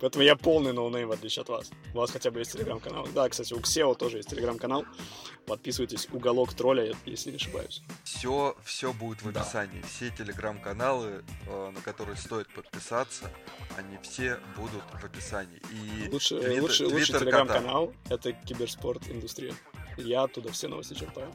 поэтому 0.00 0.22
я 0.22 0.36
полный 0.36 0.72
no-name, 0.74 1.08
в 1.08 1.12
отличие 1.12 1.42
от 1.42 1.48
вас. 1.48 1.70
У 1.94 1.96
вас 1.98 2.10
хотя 2.10 2.30
бы 2.30 2.40
есть 2.40 2.52
телеграм-канал. 2.52 3.08
Да, 3.14 3.26
кстати, 3.28 3.54
у 3.54 3.60
Ксео 3.60 3.94
тоже 3.94 4.18
есть 4.18 4.28
телеграм-канал. 4.28 4.84
Подписывайтесь, 5.46 6.08
уголок 6.12 6.52
тролля, 6.54 6.94
если 7.06 7.30
не 7.30 7.36
ошибаюсь. 7.36 7.80
Все, 8.04 8.54
все 8.64 8.92
будет 8.92 9.22
в 9.22 9.32
Да. 9.32 9.40
описании. 9.40 9.80
Все 9.82 10.10
телеграм-каналы, 10.10 11.24
э, 11.46 11.70
на 11.74 11.80
которые 11.80 12.16
стоит 12.16 12.52
подписаться, 12.52 13.30
они 13.78 13.96
все 14.02 14.38
будут 14.56 14.82
в 15.00 15.04
описании. 15.04 15.62
И 15.70 16.08
Лучше, 16.10 16.34
Твиттер- 16.38 16.60
лучше, 16.60 16.84
лучший 16.84 16.96
Твиттер 16.98 17.20
телеграм-канал— 17.20 17.94
это 18.10 18.32
киберспорт 18.32 19.08
индустрия. 19.08 19.54
Я 19.96 20.24
оттуда 20.24 20.52
все 20.52 20.68
новости 20.68 20.92
черпаю. 20.94 21.32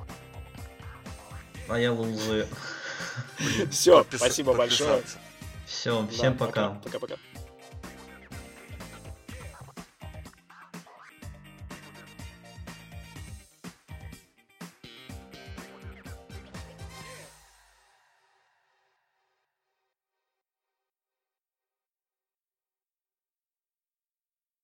А 1.68 1.80
я 1.80 1.92
лузы. 1.94 2.48
Все, 3.72 4.06
спасибо 4.14 4.54
большое. 4.54 5.02
Все, 5.66 6.02
Да, 6.02 6.08
всем 6.08 6.38
пока. 6.38 6.70
Пока-пока. 6.84 7.16